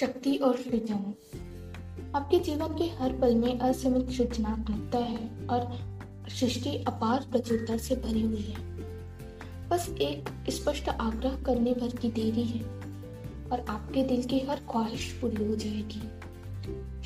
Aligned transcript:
शक्ति 0.00 0.36
और 0.36 0.56
सृजन। 0.56 1.14
आपके 2.14 2.38
जीवन 2.38 2.68
के 2.68 2.84
हर 2.84 3.12
पल 3.12 3.34
में 3.34 3.58
असीमित 3.58 4.10
सृजनात्मकता 4.10 4.98
है 4.98 5.46
और 5.46 5.78
सृष्टि 6.28 6.84
अपार 6.88 7.26
प्रचुरता 7.32 7.76
से 7.76 7.96
भरी 7.96 8.22
हुई 8.22 8.40
है। 8.40 8.64
बस 9.68 9.88
एक 9.88 10.28
स्पष्ट 10.50 10.88
आग्रह 10.88 11.42
करने 11.42 11.72
भर 11.72 11.96
की 11.96 12.08
देरी 12.08 12.42
है 12.42 12.64
और 13.52 13.66
आपके 13.68 14.02
दिल 14.02 14.24
की 14.24 14.40
हर 14.40 14.56
ख्वाहिश 14.56 15.18
पूरी 15.20 15.44
हो 15.44 15.56
जाएगी। 15.56 16.00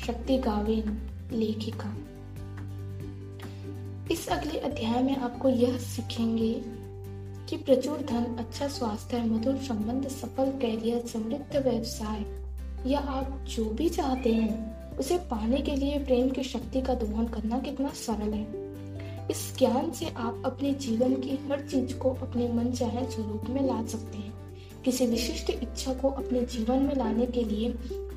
शक्ति 0.05 0.37
गावेन, 0.37 1.09
लेखिका। 1.31 1.97
इस 4.11 4.27
अगले 4.27 4.59
अध्याय 4.59 5.03
में 5.03 5.17
आपको 5.17 5.49
यह 5.49 5.77
सीखेंगे 5.77 6.61
कि 7.49 7.57
प्रचुर 7.57 7.97
धन 7.97 8.25
अच्छा 8.25 8.67
स्वास्थ्य, 8.67 9.21
मधुर 9.23 9.57
संबंध, 9.57 10.07
सफल 10.07 10.45
कैरियर, 10.45 11.07
समृद्ध 11.07 11.55
व्यवसाय 11.55 12.44
या 12.85 12.99
आप 12.99 13.45
जो 13.47 13.65
भी 13.65 13.89
चाहते 13.89 14.33
हैं, 14.33 14.75
उसे 14.97 15.17
पाने 15.17 15.57
के 15.57 15.75
लिए 15.75 15.99
प्रेम 15.99 16.29
की 16.29 16.43
शक्ति 16.43 16.81
का 16.81 16.93
दोहन 16.93 17.25
करना 17.25 17.59
कितना 17.59 17.89
सरल 17.89 18.33
है। 18.33 18.65
इस 19.31 19.55
ज्ञान 19.57 19.91
से 19.91 20.05
आप 20.05 20.41
अपने 20.45 20.73
जीवन 20.73 21.13
की 21.13 21.29
हर 21.29 21.67
चीज़ 21.71 21.97
को 21.97 22.09
अपने 22.09 22.53
मन 22.53 22.71
चाहे 22.71 23.11
स्वरूप 23.11 23.49
में 23.49 23.67
ला 23.67 23.85
सकते 23.85 24.17
हैं। 24.17 24.33
किसी 24.85 25.05
विशिष्ट 25.05 25.49
इच्छा 25.49 25.93
को 25.93 26.09
अपने 26.09 26.41
जीवन 26.41 26.79
में 26.79 26.95
लाने 26.95 27.25
के 27.25 27.43
लिए 27.43 27.75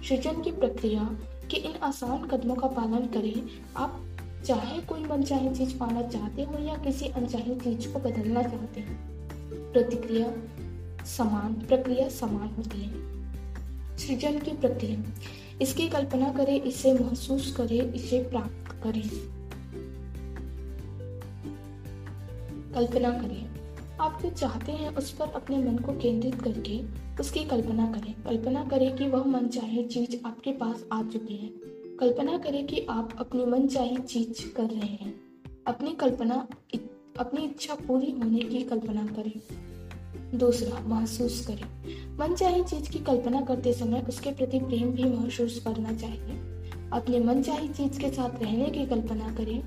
सृजन 0.09 0.43
की 0.43 0.51
प्रक्रिया 0.51 1.19
के 1.51 1.57
इन 1.57 1.73
आसान 1.83 2.27
कदमों 2.27 2.55
का 2.55 2.69
पालन 2.69 3.07
करें। 3.07 3.43
आप 3.77 4.05
चाहे 4.47 4.81
कोई 4.81 5.05
मन 5.05 5.23
चाहे 5.23 5.55
चीज़ 5.55 5.79
पाना 5.79 6.03
चाहते 6.03 6.43
हो 6.43 6.65
या 6.65 6.75
किसी 6.75 7.07
अनचाही 7.07 7.55
चीज़ 7.55 7.93
को 7.93 7.99
बदलना 7.99 8.43
चाहते 8.43 8.81
हैं। 8.81 9.09
प्रतिक्रिया 9.73 10.33
समान, 11.05 11.55
प्रक्रिया 11.55 12.09
समान 12.09 12.49
होती 12.49 12.83
है। 12.83 13.08
सृजन 13.99 14.39
की 14.39 14.51
प्रक्रिया 14.51 15.05
इसकी 15.63 15.89
कल्पना 15.89 16.33
करें, 16.33 16.63
इसे 16.63 16.95
महसूस 16.95 17.57
करें, 17.57 17.93
इसे 17.93 18.23
प्राप्त 18.23 18.83
करें। 18.83 19.11
कल्पना 22.75 23.11
करें। 23.11 23.49
आप 24.01 24.23
जो 24.23 24.31
चाहते 24.31 24.73
हैं, 24.73 24.97
उस 24.97 25.13
पर 25.13 25.29
अपने 25.29 25.59
मन 25.59 25.79
को 25.79 25.93
केंद्रित 25.93 26.43
करके 26.43 26.83
उसकी 27.21 27.45
कल्पना 27.45 27.93
करें। 27.93 28.15
कल्पना 28.25 28.65
करें 28.65 28.97
कि 28.97 29.09
वह 29.09 29.25
मन 29.25 29.49
चाहे 29.49 29.85
चीज़ 29.85 30.17
आपके 30.27 30.53
पास 30.53 30.85
आ 30.93 31.03
चुकी 31.03 31.37
है। 31.37 31.49
कल्पना 31.97 32.39
करें 32.39 32.67
कि 32.67 32.87
आप 32.91 33.17
अपनी 33.19 33.45
मन 33.45 33.67
चाहे 33.67 33.97
चीज़ 33.97 34.55
कर 34.55 34.65
रहे 34.65 34.81
हैं। 34.81 35.21
अपनी 35.67 35.93
कल्पना 35.93 36.49
अपनी 37.19 37.45
इच्छा 37.45 37.75
पूरी 37.75 38.11
होने 38.11 38.39
की 38.39 38.63
कल्पना 38.63 39.07
करें। 39.07 39.41
दूसरा, 40.35 40.83
महसूस 40.87 41.47
करें। 41.47 41.65
मन 42.21 42.35
चाहे 42.35 42.65
चीज़ 42.65 42.91
की 42.91 42.99
कल्पना 42.99 43.41
करते 43.41 43.73
समय 43.73 44.07
उसके 44.09 44.31
प्रति 44.31 44.59
प्रेम 44.59 44.91
भी 44.91 45.05
महसूस 45.05 45.65
करना 45.65 45.93
चाहिए। 45.93 46.41
अपने 46.93 47.21
मन 47.21 47.43
चाहे 47.43 47.69
चीज़ 47.69 48.01
के 48.01 48.11
साथ 48.11 48.43
रहने 48.43 48.67
की 48.67 48.87
कल्पना 48.87 49.35
करें, 49.35 49.63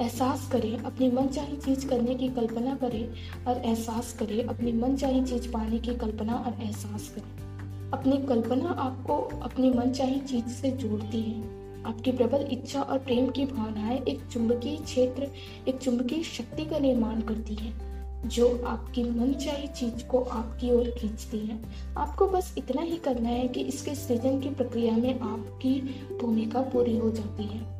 एहसास 0.00 0.48
करें, 0.52 0.78
अपनी 0.78 1.10
मन 1.10 1.26
चाहे 1.26 1.56
चीज़ 1.56 1.86
करने 1.86 2.14
की 2.14 2.28
कल्पना 2.28 2.74
करें 2.74 3.12
और 3.48 3.62
एहसास 3.64 4.16
करें, 4.18 4.44
अपनी 4.44 4.72
मन 4.72 4.96
चाहे 4.96 5.24
चीज़ 5.24 5.52
पाने 5.52 5.78
की 5.78 5.94
कल्पना 5.94 6.34
और 6.34 6.62
एहसास 6.62 7.08
करें। 7.08 7.48
अपनी 7.90 8.26
कल्पना 8.26 8.68
आपको 8.68 9.16
अपनी 9.42 9.70
मन 9.70 9.90
चाहे 9.90 10.18
चीज़ 10.18 10.46
से 10.46 10.70
जोड़ती 10.70 11.22
है। 11.22 11.58
आपकी 11.84 12.12
प्रबल 12.12 12.48
इच्छा 12.50 12.82
और 12.82 12.98
प्रेम 12.98 13.30
की 13.30 13.44
भावनाएँ 13.44 14.00
एक 14.00 14.20
चुंबकीय 14.32 14.76
क्षेत्र, 14.76 15.28
एक 15.68 15.78
चुंबकीय 15.78 16.22
शक्ति 16.22 16.64
का 16.64 16.78
निर्माण 16.78 17.20
करती 17.20 17.54
है। 17.54 17.87
जो 18.26 18.64
आपकी 18.66 19.04
मनचाही 19.04 19.68
चीज़ 19.68 20.06
को 20.06 20.20
आपकी 20.20 20.70
ओर 20.70 20.90
खींचती 20.90 21.38
है। 21.38 21.58
आपको 21.96 22.26
बस 22.26 22.54
इतना 22.58 22.82
ही 22.82 22.96
करना 22.96 23.28
है 23.28 23.48
कि 23.48 23.60
इसके 23.60 23.94
सृजन 23.94 24.40
की 24.40 24.50
प्रक्रिया 24.50 24.96
में 24.96 25.20
आपकी 25.20 25.80
भूमिका 26.20 26.60
पूरी 26.60 26.96
हो 26.96 27.10
जाती 27.10 27.44
है। 27.44 27.78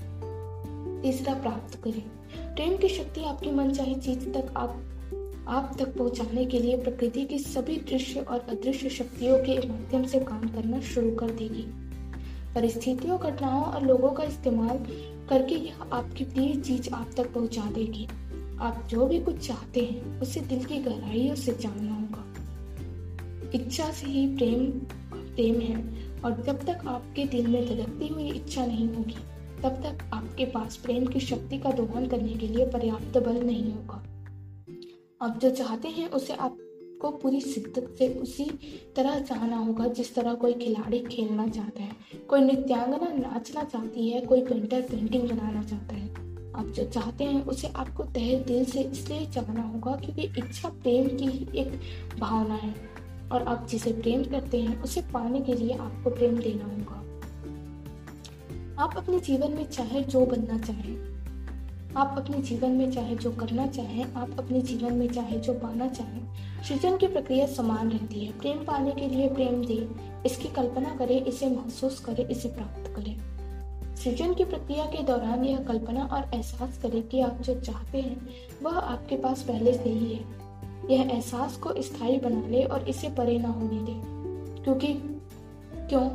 तीसरा, 1.03 1.35
प्राप्त 1.35 1.83
करें। 1.83 2.03
प्रेम 2.55 2.77
की 2.77 2.89
शक्ति 2.89 3.25
आपकी 3.25 3.51
मनचाही 3.51 3.95
चीज़ 3.95 4.29
तक 4.29 4.55
आप 4.57 4.83
आप 5.49 5.77
तक 5.79 5.97
पहुँचाने 5.97 6.45
के 6.45 6.59
लिए 6.59 6.77
प्रकृति 6.77 7.25
की 7.25 7.39
सभी 7.39 7.77
दृश्य 7.77 8.21
और 8.21 8.41
अदृश्य 8.41 8.89
शक्तियों 8.89 9.39
के 9.39 9.69
माध्यम 9.69 10.05
से 10.05 10.21
काम 10.21 10.49
करना 10.49 10.81
शुरू 10.81 11.11
कर 11.11 11.31
देगी। 11.31 11.67
परिस्थितियों, 12.55 13.19
घटनाओं 13.19 13.63
और 13.63 13.83
लोगों 13.83 14.11
का 14.11 14.25
इस्तेमाल 14.25 14.79
करके 15.29 15.55
यह 15.55 15.75
आपकी 15.93 16.25
प्रिय 16.25 16.55
चीज़ 16.55 16.91
आप 16.91 17.11
तक 17.17 17.33
पहुँचा 17.33 17.63
देगी। 17.63 18.09
आप 18.61 18.87
जो 18.91 19.07
भी 19.07 19.21
कुछ 19.21 19.47
चाहते 19.47 19.81
हैं, 19.81 20.21
उसे 20.21 20.41
दिल 20.41 20.65
की 20.65 20.79
गहराइयों 20.79 21.35
से 21.35 21.53
जानना 21.53 21.93
होगा। 21.93 22.25
इच्छा 23.55 23.91
से 23.91 24.07
ही 24.07 24.37
प्रेम 24.37 24.71
प्रेम 25.35 25.61
है, 25.61 25.77
और 26.21 26.43
जब 26.43 26.59
तक 26.59 26.79
आपके 26.87 27.25
दिल 27.25 27.47
में 27.47 27.67
धड़कती 27.67 28.09
हुई 28.09 28.31
इच्छा 28.31 28.67
नहीं 28.67 28.89
होगी, 28.89 29.17
तब 29.63 29.69
तक 29.69 30.11
आपके 30.15 30.45
पास 30.45 30.77
प्रेम 30.77 31.07
की 31.07 31.21
शक्ति 31.21 31.59
का 31.59 31.73
दोहन 31.73 32.07
करने 32.07 32.35
के 32.35 32.49
लिए 32.49 32.67
पर्याप्त 32.67 33.19
बल 33.19 33.43
नहीं 33.43 33.73
होगा। 33.73 34.05
आप 35.23 35.39
जो 35.43 35.51
चाहते 35.51 35.89
हैं, 35.89 36.11
उसे 36.11 36.33
आपको 36.33 37.11
पूरी 37.11 37.41
शिद्दत 37.41 37.97
से 37.99 38.09
उसी 38.09 38.45
तरह 38.97 39.21
चाहना 39.21 39.57
होगा, 39.57 39.87
जिस 39.87 40.15
तरह 40.15 40.35
कोई 40.35 40.53
खिलाड़ी 40.53 40.99
खेलना 40.99 41.49
चाहता 41.49 41.83
है। 41.83 41.93
कोई 42.29 42.41
नृत्यांगना 42.41 43.31
नाचना 43.31 43.63
चाहती 43.63 44.09
है, 44.09 44.21
कोई 44.21 44.41
पेंटर 44.41 44.83
पेंटिंग 44.83 45.29
बनाना 45.29 45.63
चाहता 45.63 45.95
है। 45.95 46.08
आप 46.59 46.67
जो 46.67 46.85
चाहते 46.85 47.25
हैं 47.25 47.45
उसे 47.45 47.69
आपको 47.69 48.03
तहे 48.03 48.37
दिल 48.37 48.65
से 48.65 48.81
इसलिए 48.81 49.27
चाहना 49.27 49.63
होगा 49.63 49.97
क्योंकि 49.97 50.23
इच्छा 50.23 50.69
प्रेम 50.69 51.09
की 51.09 51.27
ही 51.27 51.49
एक 51.55 51.81
भावना 52.19 52.55
है। 52.55 52.75
और 53.33 53.43
आप 53.43 53.67
जिसे 53.71 53.93
प्रेम 53.93 54.25
करते 54.25 54.61
हैं, 54.61 54.83
उसे 54.83 55.01
पाने 55.01 55.41
के 55.41 55.55
लिए 55.55 55.75
आपको 55.75 56.11
प्रेम 56.11 56.39
देना 56.39 56.65
होगा। 56.65 56.99
आप 58.83 58.97
अपने 58.97 59.21
जीवन 59.21 59.51
में 59.51 59.71
चाहे 59.71 60.03
जो 60.03 60.27
बनना 60.27 60.59
चाहें, 60.59 61.19
आप 61.97 62.15
अपने 62.19 62.39
जीवन 62.39 62.71
में 62.71 62.91
चाहे 62.91 63.17
जो 63.17 63.33
करना 63.33 63.67
चाहें, 63.67 64.13
आप 64.13 64.37
अपने 64.39 64.61
जीवन 64.61 64.93
में 64.93 65.09
चाहे 65.09 65.39
जो 65.39 65.55
पाना 65.55 65.89
चाहें, 65.89 66.29
सृजन 66.63 66.97
की 66.97 67.07
प्रक्रिया 67.07 67.47
समान 67.47 67.91
रहती 67.91 68.25
है। 68.25 68.39
प्रेम 68.39 68.59
पाने 68.59 68.91
के 68.91 69.09
लिए 69.09 69.29
प्रेम 69.29 69.65
दे, 69.65 69.89
इसकी 70.27 70.49
कल्पना 70.49 70.97
करें, 70.97 71.25
इसे 71.25 71.49
महसूस 71.49 72.01
करें, 72.01 72.29
इसे 72.29 72.49
प्राप्त 72.49 72.93
करें। 72.97 73.38
सृजन 74.05 74.35
की 74.35 74.45
प्रक्रिया 74.45 74.85
के 74.85 75.03
दौरान 75.03 75.45
यह 75.45 75.59
कल्पना 75.59 76.05
और 76.05 76.35
एहसास 76.35 76.79
करें 76.79 77.09
कि 77.09 77.21
आप 77.21 77.41
जो 77.41 77.61
चाहते 77.61 78.01
हैं, 78.01 78.29
वह 78.63 78.79
आपके 78.79 79.17
पास 79.17 79.43
पहले 79.43 79.75
से 79.75 79.91
ही 79.91 80.15
है। 80.15 80.25
यह 80.91 81.11
एहसास 81.11 81.57
को 81.57 81.83
स्थायी 81.83 82.19
बना 82.19 82.49
ले 82.49 82.63
और 82.63 82.89
इसे 82.89 83.09
परे 83.09 83.39
ना 83.39 83.49
होने 83.49 83.81
दे। 83.81 84.03
क्योंकि, 84.65 84.95
क्यों? 85.89 86.11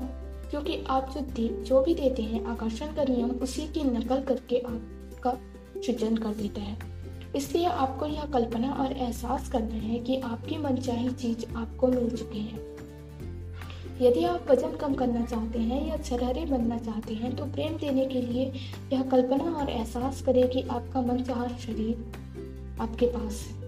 क्योंकि 0.49 0.83
आप 0.89 1.11
जो 1.15 1.21
दे, 1.21 1.63
जो 1.63 1.81
भी 1.81 1.95
देते 1.95 2.21
हैं, 2.21 2.45
आकर्षण 2.45 2.85
का 2.85 3.03
नियम 3.03 3.29
उसी 3.29 3.67
की 3.67 3.83
नकल 3.83 4.21
करके 4.21 4.59
आपका 4.59 5.37
सृजन 5.81 6.17
कर 6.17 6.29
देता 6.29 6.61
है। 6.61 6.77
इसलिए 7.35 7.65
आपको 7.65 8.05
यह 8.05 8.25
कल्पना 8.25 8.73
और 8.73 8.91
एहसास 8.91 9.49
करना 9.49 9.75
है 9.75 9.99
कि 9.99 10.19
आपकी 10.19 10.57
मनचाही 10.57 11.09
चीज़ 11.09 11.55
आपको 11.55 11.87
मिल 11.87 12.17
चुकी 12.17 12.39
है। 12.39 12.72
यदि 14.03 14.23
आप 14.25 14.49
वज़न 14.49 14.75
कम 14.75 14.93
करना 14.93 15.25
चाहते 15.25 15.59
हैं 15.59 15.87
या 15.87 15.97
छरहरे 15.97 16.45
बनना 16.45 16.77
चाहते 16.77 17.13
हैं 17.13 17.35
तो 17.35 17.45
प्रेम 17.45 17.75
देने 17.77 18.05
के 18.05 18.21
लिए 18.21 18.45
यह 18.93 19.03
कल्पना 19.11 19.51
और 19.51 19.69
एहसास 19.69 20.21
करें 20.21 20.47
कि 20.49 20.61
आपका 20.71 21.01
मन 21.01 21.21
चाह 21.23 21.47
शरीर 21.57 22.81
आपके 22.81 23.05
पास 23.07 23.39
है। 23.41 23.61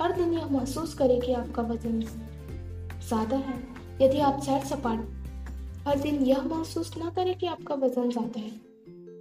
हर 0.00 0.12
दिन 0.12 0.32
यह 0.32 0.46
महसूस 0.46 0.94
करें 0.94 1.20
कि 1.20 1.32
आपका 1.34 1.62
वज़न 1.62 2.00
ज़्यादा 2.00 3.36
है। 3.38 3.58
यदि 4.02 4.20
आप 4.20 4.40
सैर 4.40 4.64
सपाट, 4.64 5.06
हर 5.86 5.98
दिन 5.98 6.22
यह 6.24 6.42
महसूस 6.44 6.96
ना 6.98 7.10
करें 7.10 7.34
कि 7.38 7.46
आपका 7.46 7.74
वज़न 7.76 8.10
ज़्यादा 8.10 8.40
है। 8.40 8.52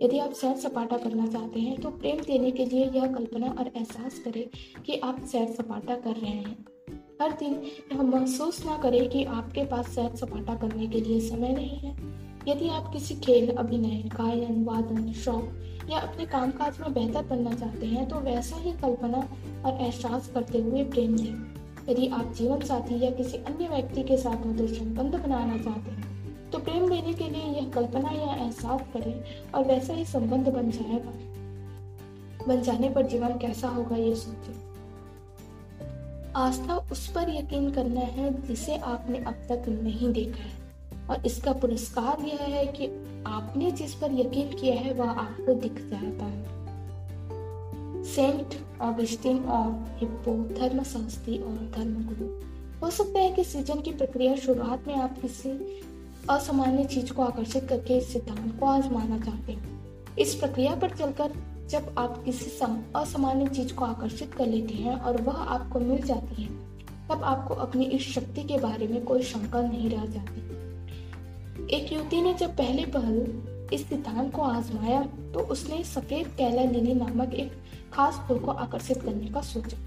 यदि 0.04 0.20
आप 0.20 0.34
सैर 0.34 0.56
सपाटा 0.58 0.98
करना 0.98 1.28
चाहते 1.28 1.60
हैं 1.60 1.80
तो 1.82 1.90
प्रेम 1.92 2.20
देने 2.24 2.52
के 2.52 2.66
लिए 2.66 2.86
यह 2.92 3.08
कल्पना 3.14 3.48
और 3.50 3.68
एहसास 3.68 4.20
करें 4.20 4.44
कि 4.86 5.00
आप 5.04 5.24
सैर 5.32 5.48
सपाटा 5.52 5.96
कर 5.98 6.16
रहे 6.16 6.32
हैं। 6.32 6.56
हर 7.22 7.32
दिन 7.32 7.54
यह 7.92 8.02
महसूस 8.02 8.66
ना 8.66 8.78
करें 8.78 9.10
कि 9.10 9.24
आपके 9.28 9.64
पास 9.66 9.88
सैर 9.88 10.16
सपाटा 10.16 10.54
करने 10.56 10.86
के 10.88 11.00
लिए 11.02 11.20
समय 11.22 11.50
नहीं 11.50 11.78
है। 11.80 11.92
यदि 12.48 12.70
आप 12.70 12.92
किसी 12.94 13.16
खेल, 13.16 13.50
अभिनय, 13.54 14.02
गायन, 14.14 14.64
वादन, 14.66 15.12
शौक 15.14 15.90
या 15.90 16.00
अपने 16.00 16.26
कामकाज 16.26 16.80
में 16.80 16.94
बेहतर 16.94 17.26
बनना 17.26 17.54
चाहते 17.54 17.86
हैं 17.86 18.08
तो 18.10 18.20
वैसा 18.20 18.58
ही 18.58 18.72
कल्पना 18.72 19.18
और 19.66 19.82
एहसास 19.82 20.32
करते 20.34 20.62
हुए 20.62 20.84
प्रेम 20.86 21.18
दें 21.18 21.92
यदि 21.92 22.08
आप 22.08 22.32
जीवन 22.34 22.62
साथी 22.62 23.04
या 23.04 23.12
किसी 23.12 23.38
अन्य 23.38 23.68
व्यक्ति 23.68 24.04
के 24.04 24.18
साथ 24.18 24.46
मधुर 24.48 24.70
संबंध 24.70 25.16
बनाना 25.16 25.58
चाहते 25.58 25.92
हैं 25.92 26.50
तो 26.52 26.60
प्रेम 26.60 26.88
देने 26.90 27.14
के 27.14 27.30
लिए 27.30 27.52
यह 27.60 27.70
कल्पना 27.70 28.12
या 28.12 28.34
एहसास 28.36 28.88
करें 28.94 29.52
और 29.52 29.66
वैसा 29.66 29.94
ही 29.94 30.06
संबंध 30.06 30.54
बन 30.54 30.72
जाएगा। 30.72 31.14
बन 32.48 32.62
जाने 32.62 32.90
पर 32.90 33.08
जीवन 33.08 33.38
कैसा 33.38 33.68
होगा 33.68 33.96
ये 33.96 34.16
सोचें। 34.16 34.69
आस्था 36.40 36.76
उस 36.92 37.08
पर 37.08 37.30
यकीन 37.30 37.72
करना 37.72 38.02
है 38.02 38.48
जिसे 38.48 38.78
आपने 38.78 39.18
अब 39.20 39.34
तक 39.34 39.70
नहीं 39.70 40.14
देखा 40.14 40.44
है। 40.44 40.60
और 41.10 41.26
इसका 41.26 41.54
पुरस्कार 41.54 42.26
यह 42.26 42.38
है 42.42 42.66
कि 42.66 42.86
आपने 43.28 43.72
जिस 43.72 43.94
पर 43.94 44.12
यकीन 44.12 44.48
किया 44.48 44.76
है, 44.76 44.94
वह 44.94 45.10
आपको 45.10 45.54
दिख 45.54 45.74
जाता 45.74 46.26
है। 46.26 46.60
सेंट 48.04 48.82
ऑगस्टिन 48.82 49.40
और 49.40 49.86
हिप्पो, 50.00 50.60
धर्म 50.60 50.84
संस्थी 50.84 51.38
और 51.38 51.72
धर्म 51.78 52.08
गुरु। 52.08 52.50
हो 52.82 52.92
सकता 52.92 53.20
है 53.20 53.32
कि 53.32 53.44
सृजन 53.44 53.82
की 53.82 53.92
प्रक्रिया 53.92 54.36
शुरुआत 54.36 54.88
में 54.88 54.96
आप 54.96 55.22
किसी 55.22 55.82
असामान्य 56.30 56.86
चीज़ 56.86 57.14
को 57.14 57.22
आकर्षित 57.22 57.68
करके 57.70 57.98
इस 57.98 58.14
सिद्धांत 58.14 58.60
को 58.60 58.66
आजमाना 58.66 59.20
चाहते 59.20 59.52
हैं। 59.54 59.80
इस 60.20 60.36
प्रक्रिया 60.36 60.76
पर 60.76 60.90
चलकर 60.90 61.32
जब 61.70 61.94
आप 61.98 62.24
किसी 62.26 62.46
सम, 62.46 62.78
असामान्य 62.96 63.48
चीज़ 63.48 63.74
को 63.74 63.86
आकर्षित 63.86 64.34
कर 64.34 64.48
लेते 64.48 64.74
हैं 64.74 64.96
और 64.96 65.22
वह 65.22 65.34
आपको 65.34 65.80
मिल 65.80 66.02
जाती 66.02 66.44
है, 66.44 66.48
तब 67.10 67.24
आपको 67.24 67.54
अपनी 67.56 67.86
इस 67.86 68.08
शक्ति 68.14 68.44
के 68.44 68.58
बारे 68.58 68.88
में 68.88 69.04
कोई 69.06 69.24
शंका 69.24 69.62
नहीं 69.62 69.90
रह 69.90 70.06
जाती। 70.06 70.48
एक 71.76 71.92
युवती 71.94 72.22
ने 72.22 72.34
जब 72.34 72.56
पहले 72.58 72.86
पहल 72.86 73.70
इस 73.74 73.88
सिद्धांत 73.90 74.34
को 74.36 74.42
आजमाया 74.42 75.02
तो 75.34 75.40
उसने 75.52 75.84
सफ़ेद 75.84 76.28
कैला 76.38 76.64
लिली 76.64 76.94
नामक 76.94 77.34
एक 77.34 77.52
खास 77.94 78.20
फूल 78.28 78.40
को 78.40 78.52
आकर्षित 78.52 79.02
करने 79.02 79.30
का 79.30 79.42
सोचा। 79.42 79.78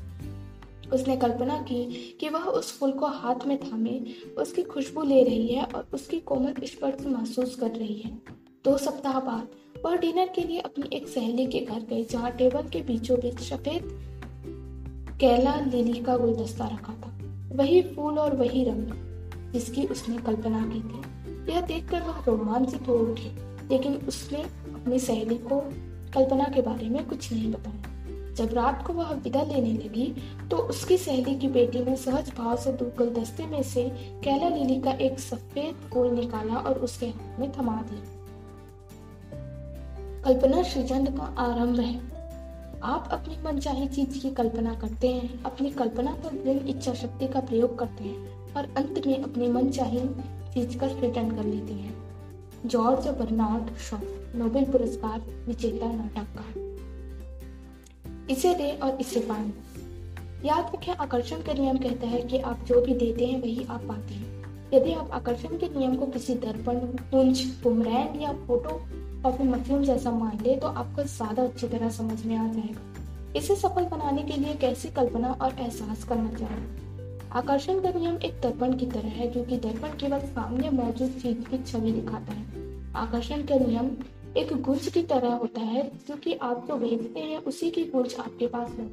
उसने 0.93 1.17
कल्पना 1.17 1.57
की 1.63 1.85
कि 2.21 2.29
वह 2.29 2.45
उस 2.51 2.79
फूल 2.79 2.93
को 2.93 3.07
हाथ 3.07 3.47
में 3.47 3.59
थामे, 3.61 4.01
उसकी 4.39 4.63
खुशबू 4.63 5.03
ले 5.03 5.23
रही 5.25 5.49
है 5.49 5.65
और 5.65 5.89
उसकी 5.95 6.21
कोमल 6.21 6.55
स्पर्श 6.65 7.07
महसूस 7.07 7.55
कर 7.55 7.71
रही 7.71 7.99
है। 7.99 8.42
दो 8.65 8.77
सप्ताह 8.79 9.19
बाद, 9.21 9.49
वह 9.85 9.97
डिनर 9.97 10.29
के 10.29 10.43
लिए 10.43 10.59
अपनी 10.59 10.97
एक 10.97 11.09
सहेली 11.09 11.47
के 11.47 11.61
घर 11.61 11.81
गई, 11.81 12.05
जहाँ 12.05 12.31
टेबल 12.31 12.63
के 12.63 12.81
बीचों 12.81 13.17
बीच 13.21 13.41
सफ़ेद 13.41 13.89
कैला 15.21 15.55
लिली 15.61 16.01
का 16.01 16.17
गुलदस्ता 16.17 16.67
रखा 16.67 16.93
था। 16.93 17.11
वही 17.53 17.83
फूल 17.83 18.19
और 18.19 18.37
वही 18.37 18.65
रंग 18.65 19.53
जिसकी 19.53 19.87
उसने 19.87 20.17
कल्पना 20.19 20.61
की 20.67 20.81
थी। 20.81 21.53
यह 21.53 21.61
देखकर 21.61 22.03
वह 22.03 22.25
रोमांचित 22.25 22.89
हो 22.89 22.95
उठी, 22.95 23.31
लेकिन 23.69 23.95
उसने 24.09 24.43
अपनी 24.75 24.99
सहेली 24.99 25.39
को 25.39 25.61
कल्पना 26.15 26.45
के 26.45 26.63
बारे 26.63 26.89
में 26.89 27.05
कुछ 27.09 27.33
नहीं 27.33 27.53
बताया। 27.53 28.35
जब 28.35 28.55
रात 28.55 28.87
को 28.87 28.93
वह 28.93 29.13
विदा 29.15 29.43
लेने 29.43 29.73
लगी 29.73 30.15
तो 30.51 30.57
उसकी 30.57 30.99
सहेली 30.99 31.35
की 31.35 31.49
बेटी 31.49 31.85
ने 31.85 31.97
सहज 31.97 32.33
भाव 32.39 32.57
से 32.57 32.73
दो 32.73 32.93
गुलदस्ते 32.99 33.47
में 33.47 33.63
से 33.63 33.91
कैला 34.25 34.49
लिली 34.49 34.81
का 34.81 34.93
एक 34.93 35.21
सफ़ेद 35.21 35.89
फूल 35.93 36.11
निकाला 36.11 36.55
और 36.55 36.79
उसके 36.79 37.07
हाथ 37.07 37.41
में 37.41 37.53
थमा 37.53 37.81
दिया। 37.83 38.22
कल्पना 40.25 40.63
सृजन 40.63 41.05
का 41.07 41.23
आरंभ 41.23 41.81
है। 41.81 42.01
आप 42.83 43.09
अपनी 43.13 43.43
मनचाही 43.43 43.89
चीज़ 43.89 44.23
की 44.23 44.31
कल्पना 44.31 44.75
करते 44.75 45.09
हैं, 45.09 45.43
अपनी 45.43 45.71
कल्पना 45.71 46.13
पर 46.13 46.31
दृढ़ 46.45 46.69
इच्छा 46.69 46.95
शक्ति 46.95 47.29
का 47.29 47.41
प्रयोग 47.41 47.79
करते 47.79 48.05
हैं 48.05 48.53
और 48.55 48.65
अंत 48.77 49.07
में 49.07 49.23
अपनी 49.23 49.49
मनचाही 49.49 50.01
चीज़ 50.55 50.79
का 50.79 50.89
सृजन 50.89 51.31
कर 51.31 51.45
लेते 51.45 51.73
हैं। 51.73 51.95
जॉर्ज 52.67 53.09
बर्नार्ड 53.09 53.77
शॉ, 53.77 53.97
नोबेल 54.35 54.65
पुरस्कार, 54.65 55.21
विजेता 55.21 55.93
नाटककार। 55.93 56.77
इसे 58.31 58.55
दे 58.55 58.73
और 58.73 59.01
इसे 59.01 59.21
पाए। 59.21 59.51
याद 60.49 60.73
रखें, 60.75 60.93
आकर्षण 60.93 61.37
का 61.37 61.53
नियम 61.53 61.79
कहता 61.79 62.07
है 62.07 62.21
कि 62.21 62.39
आप 62.39 62.59
जो 62.67 62.83
भी 62.83 62.95
देते 62.95 63.27
हैं, 63.27 63.43
वही 63.43 63.67
आप 63.71 63.81
पाते 63.81 64.15
हैं। 64.15 64.43
यदि 64.75 64.93
आप 64.93 65.11
आकर्षण 65.11 65.49
के 65.49 65.79
नियम 65.79 65.97
को 65.97 66.07
किसी 66.07 66.35
दर्पण, 66.35 66.75
पुंज, 66.79 67.45
बुमरैंग 67.63 68.23
या 68.23 68.33
फ़ोटो 68.33 69.02
कॉपी 69.23 69.45
मशीन 69.45 69.83
जैसा 69.85 70.11
मान 70.11 70.39
ले 70.43 70.55
तो 70.57 70.67
आपको 70.69 71.03
ज़्यादा 71.03 71.43
अच्छी 71.43 71.69
तरह 71.69 71.91
समझ 71.91 72.25
में 72.27 72.37
आ 72.37 72.47
जाएगा। 72.47 73.39
इसे 73.39 73.57
सफल 73.57 73.85
बनाने 73.89 74.23
के 74.23 74.37
लिए 74.37 74.55
कैसी 74.55 74.89
कल्पना 74.91 75.33
और 75.33 75.59
एहसास 75.59 76.05
करना 76.05 76.33
चाहिए? 76.33 76.65
आकर्षण 77.33 77.81
का 77.81 77.91
नियम 77.91 78.17
एक 78.17 78.41
दर्पण 78.43 78.77
की 78.79 78.87
तरह 78.87 79.09
है, 79.09 79.29
क्योंकि 79.31 79.57
दर्पण 79.59 79.97
केवल 79.99 80.19
सामने 80.19 80.71
मौजूद 80.71 81.11
चीज़ 81.23 81.45
की 81.51 81.63
छवि 81.63 81.93
दिखाता 81.93 82.33
है। 82.33 82.45
आकर्षण 82.97 83.43
का 83.43 83.57
नियम 83.57 83.91
एक 84.37 84.53
गुंज 84.63 84.89
की 84.89 85.03
तरह 85.03 85.35
होता 85.35 85.61
है 85.61 85.83
क्योंकि 86.07 86.35
आप 86.35 86.67
जो 86.69 86.77
भेजते 86.77 87.21
हैं, 87.21 87.39
उसी 87.39 87.71
की 87.71 87.85
गुंज 87.85 88.15
आपके 88.21 88.47
पास 88.47 88.71
है। 88.71 88.91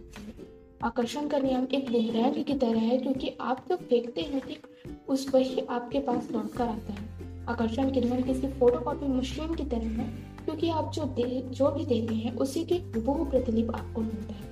आकर्षण 0.83 1.27
का 1.27 1.37
नियम 1.37 1.67
एक 1.73 1.91
बुमरैंग 1.91 2.43
की 2.43 2.53
तरह 2.55 2.79
है, 2.79 2.97
क्योंकि 2.97 3.35
आप 3.41 3.65
जो 3.69 3.75
फेंकते 3.75 4.21
हैं, 4.21 4.41
ठीक 4.41 4.67
उस 5.09 5.27
वही 5.33 5.65
आपके 5.69 5.99
पास 5.99 6.27
लौट 6.31 6.53
कर 6.53 6.63
आता 6.63 6.93
है। 6.93 7.38
आकर्षण 7.49 7.91
के 7.91 8.01
नियम 8.01 8.21
किसी 8.21 8.47
फोटोकॉपी 8.47 9.07
मशीन 9.07 9.55
की 9.55 9.63
तरह 9.63 9.87
है, 9.87 10.09
क्योंकि 10.45 10.69
आप 10.69 10.91
जो 10.91 11.03
दे, 11.03 11.41
जो 11.49 11.71
भी 11.71 11.85
देते 11.85 12.15
हैं, 12.15 12.35
उसी 12.35 12.63
के 12.63 12.75
हुबहू 12.75 13.25
प्रतिलिप 13.25 13.71
आपको 13.71 14.01
मिलता 14.01 14.33
है। 14.33 14.49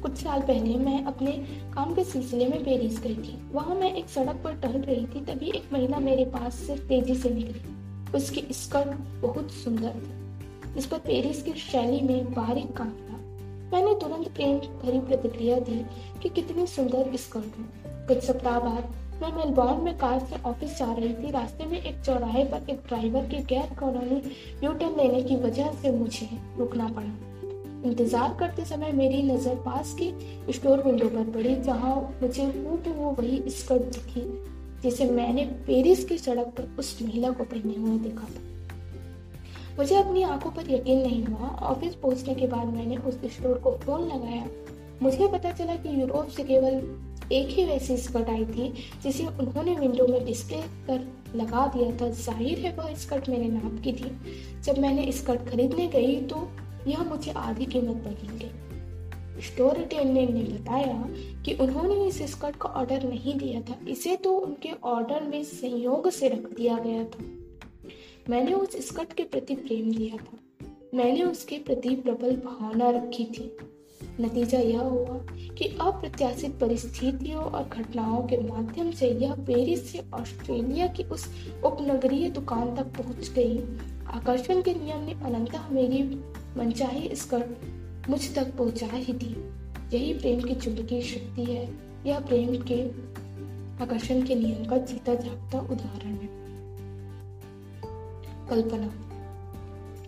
कुछ 0.00 0.16
साल 0.16 0.40
पहले 0.40 0.76
मैं 0.76 1.04
अपने 1.04 1.32
काम 1.74 1.94
के 1.94 2.04
सिलसिले 2.04 2.48
में 2.48 2.64
पेरिस 2.64 3.00
गई 3.00 3.14
थी। 3.14 3.50
वहाँ 3.52 3.74
मैं 3.74 3.94
एक 3.94 4.08
सड़क 4.08 4.40
पर 4.44 4.52
टहल 4.52 4.80
रही 4.80 5.06
थी, 5.06 5.24
तभी 5.24 5.46
एक 5.46 5.64
महिला 5.72 5.98
मेरे 5.98 6.24
पास 6.24 6.54
से 6.54 6.76
तेज़ी 6.76 7.14
से 7.14 7.30
निकली। 7.30 7.60
उसकी 8.14 8.44
स्कर्ट 8.50 9.22
बहुत 9.22 9.50
सुंदर 9.50 9.90
थी। 9.90 10.26
इस 10.78 10.86
पर 10.86 10.98
पेरिस 10.98 11.42
की 11.42 11.52
शैली 11.52 12.00
में 12.00 12.32
बारीक 12.32 12.76
काम 12.76 12.90
था। 12.90 13.16
मैंने 13.72 13.94
तुरंत 14.00 14.28
प्रेम 14.28 14.58
भरी 14.58 15.00
प्रतिक्रिया 15.00 15.58
दी 15.58 15.86
कि 16.22 16.28
कितनी 16.28 16.66
सुंदर 16.66 17.16
स्कर्ट 17.16 17.44
हो। 17.44 17.64
कुछ 17.86 18.18
सप्ताह 18.18 18.60
बाद 18.60 19.05
मैं 19.22 19.30
मेलबॉर्न 19.32 19.80
में 19.82 19.96
कार 19.98 20.18
से 20.20 20.36
ऑफ़िस 20.42 20.76
जा 20.78 20.92
रही 20.92 21.12
थी। 21.14 21.30
रास्ते 21.30 21.66
में 21.66 21.80
एक 21.80 22.00
चौराहे 22.00 22.44
पर 22.44 22.70
एक 22.70 22.80
ड्राइवर 22.88 23.22
के 23.22 23.38
गैर 23.44 23.74
कानूनी 23.78 24.20
यू 24.64 24.72
टर्न 24.72 24.96
लेने 24.96 25.22
की 25.22 25.36
वजह 25.36 25.72
से 25.72 25.90
मुझे 25.90 26.28
रुकना 26.58 26.88
पड़ा। 26.88 27.88
इंतज़ार 27.88 28.36
करते 28.40 28.64
समय 28.64 28.92
मेरी 28.92 29.22
नज़र 29.22 29.54
पास 29.64 29.94
की 30.00 30.10
स्टोर 30.52 30.82
विंडो 30.82 31.08
पर 31.08 31.30
पड़ी, 31.32 31.54
जहाँ 31.56 31.94
मुझे 32.22 32.46
वो 32.46 33.10
वही 33.12 33.42
स्कर्ट 33.48 33.82
दिखी, 33.94 34.20
जिसे 34.82 35.10
मैंने 35.10 35.44
पेरिस 35.66 36.04
की 36.04 36.18
सड़क 36.18 36.52
पर 36.58 36.76
उस 36.78 36.98
महिला 37.02 37.30
को 37.30 37.44
पहने 37.44 37.74
हुए 37.76 37.98
देखा 37.98 38.26
था। 38.26 38.44
मुझे 39.78 39.96
अपनी 39.96 40.22
आँखों 40.22 40.50
पर 40.50 40.70
यकीन 40.70 41.02
नहीं 41.02 41.24
हुआ। 41.24 41.48
ऑफ़िस 41.70 41.94
पहुँचने 41.94 42.34
के 42.34 42.46
बाद 42.46 42.66
मैंने 42.66 42.96
उस 42.98 43.20
स्टोर 43.26 43.58
को 43.58 43.76
फ़ोन 43.76 44.06
लगाया। 44.08 44.46
मुझे 45.02 45.26
पता 45.28 45.50
चला 45.50 45.74
कि 45.76 46.00
यूरोप 46.00 46.28
से 46.28 46.44
केवल 46.44 46.80
एक 47.32 47.48
ही 47.48 47.64
वैसी 47.64 47.96
आई 48.30 48.44
थी, 48.46 48.72
जिसे 49.02 49.26
उन्होंने 49.26 49.74
विंडो 49.74 50.06
में 50.06 50.24
डिस्प्ले 50.24 50.60
कर 50.86 51.06
लगा 51.36 51.66
दिया 51.66 51.90
था। 52.00 52.10
ज़ाहिर 52.10 52.58
है 52.58 52.74
वह 52.76 52.94
स्कर्ट 52.94 53.28
मेरे 53.28 53.48
नाप 53.48 53.80
की 53.84 53.92
थी। 53.92 54.10
जब 54.62 54.78
मैंने 54.78 55.10
स्कर्ट 55.12 55.48
खरीदने 55.48 55.86
गई 55.88 56.16
तो 56.22 56.48
यह 56.86 57.02
मुझे 57.02 57.30
आधी 57.30 57.64
कीमत 57.64 57.96
पर 57.96 58.18
गिर 58.22 58.38
गई। 58.42 59.42
स्टोर 59.42 59.76
अटेंडेंट 59.76 60.30
ने 60.30 60.42
बताया 60.42 61.08
कि 61.44 61.54
उन्होंने 61.54 62.06
इस 62.06 62.22
स्कर्ट 62.30 62.56
का 62.56 62.68
ऑर्डर 62.70 63.02
नहीं 63.02 63.34
दिया 63.34 63.60
था। 63.60 63.78
इसे 63.88 64.16
तो 64.16 64.30
उनके 64.38 64.70
ऑर्डर 64.84 65.22
में 65.22 65.42
संयोग 65.44 66.10
से 66.10 66.28
रख 66.28 66.52
दिया 66.56 66.78
गया 66.78 67.04
था। 67.04 67.24
मैंने 68.30 68.52
उस 68.52 68.76
स्कर्ट 68.88 69.12
के 69.12 69.22
प्रति 69.24 69.54
प्रेम 69.54 69.90
दिया 69.90 70.16
था। 70.16 70.38
मैंने 70.94 71.22
उसके 71.22 71.58
प्रति 71.58 71.94
प्रबल 71.96 72.36
भावना 72.36 72.90
रखी 72.90 73.24
थी। 73.24 73.56
नतीजा 74.20 74.58
यह 74.58 74.80
हुआ 74.80 75.20
कि 75.58 75.78
अप्रत्याशित 75.80 76.58
परिस्थितियों 76.60 77.44
और 77.44 77.64
घटनाओं 77.64 78.22
के 78.22 78.36
माध्यम 78.36 78.90
से 78.90 79.08
यह 79.10 79.34
पेरिस 79.34 79.92
से 79.92 80.04
ऑस्ट्रेलिया 80.14 80.86
की 80.86 81.02
उस 81.02 81.26
उपनगरीय 81.64 82.30
दुकान 82.30 82.76
तक 82.76 82.82
पहुँच 82.82 83.30
गई। 83.30 83.58
आकर्षण 84.06 84.62
के 84.62 84.74
नियम 84.74 84.98
ने 84.98 85.12
अनंतः 85.12 85.68
मेरी 85.68 86.02
मनचाही 86.56 87.16
स्कर्ट 87.16 87.46
मुझ 88.10 88.34
तक 88.34 88.56
पहुँचा 88.56 88.86
ही 88.86 89.12
दी। 89.12 89.50
यही 89.96 90.14
प्रेम 90.14 90.40
की 90.40 90.54
चुंबकीय 90.54 91.02
शक्ति 91.02 91.44
है। 91.44 91.74
यह 92.06 92.20
प्रेम 92.20 92.62
के 92.62 92.82
आकर्षण 93.84 94.22
के 94.22 94.34
नियम 94.34 94.64
का 94.64 94.76
जीता 94.76 95.14
जागता 95.14 95.60
उदाहरण 95.60 96.10
है। 96.10 96.28
कल्पना। 98.48 99.02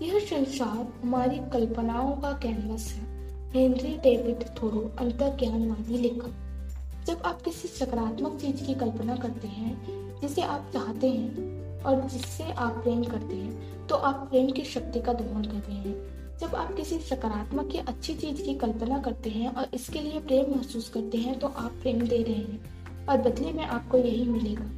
यह 0.07 0.19
संसार 0.19 0.93
हमारी 1.03 1.39
कल्पनाओं 1.39 2.17
का 2.17 2.33
कैनवस 2.33 2.93
है। 2.93 3.08
हेनरी 3.49 3.93
डेविड 3.97 4.43
थोरो 4.57 4.81
अंतर 4.99 5.37
ज्ञानवादी 5.37 5.99
लेखक। 5.99 7.05
जब 7.07 7.23
आप 7.25 7.41
किसी 7.43 7.69
सकारात्मक 7.69 8.37
चीज़ 8.41 8.65
की 8.65 8.75
कल्पना 8.75 9.15
करते 9.17 9.49
हैं, 9.49 10.21
जिसे 10.21 10.43
आप 10.43 10.71
चाहते 10.73 11.09
हैं 11.09 11.83
और 11.83 12.01
जिससे 12.09 12.45
आप 12.45 12.73
प्रेम 12.73 13.05
करते 13.05 13.37
हैं 13.37 13.87
तो 13.87 13.97
आप 13.97 14.27
प्रेम 14.31 14.51
की 14.51 14.65
शक्ति 14.65 15.01
का 15.01 15.13
दोहन 15.13 15.45
कर 15.45 15.59
रहे 15.59 15.77
हैं। 15.77 16.37
जब 16.39 16.55
आप 16.55 16.75
किसी 16.75 16.99
सकारात्मक 16.99 17.75
या 17.75 17.85
अच्छी 17.89 18.15
चीज़ 18.15 18.43
की 18.43 18.55
कल्पना 18.55 18.99
करते 18.99 19.31
हैं 19.31 19.55
और 19.55 19.69
इसके 19.75 20.01
लिए 20.01 20.21
प्रेम 20.21 20.51
महसूस 20.57 20.89
करते 20.89 21.19
हैं 21.19 21.39
तो 21.39 21.47
आप 21.47 21.79
प्रेम 21.83 22.03
दे 22.03 22.23
रहे 22.23 22.35
हैं 22.35 23.07
और 23.07 23.19
बदले 23.19 23.53
में 23.53 23.65
आपको 23.65 23.99
यही 23.99 24.25
मिलेगा। 24.25 24.71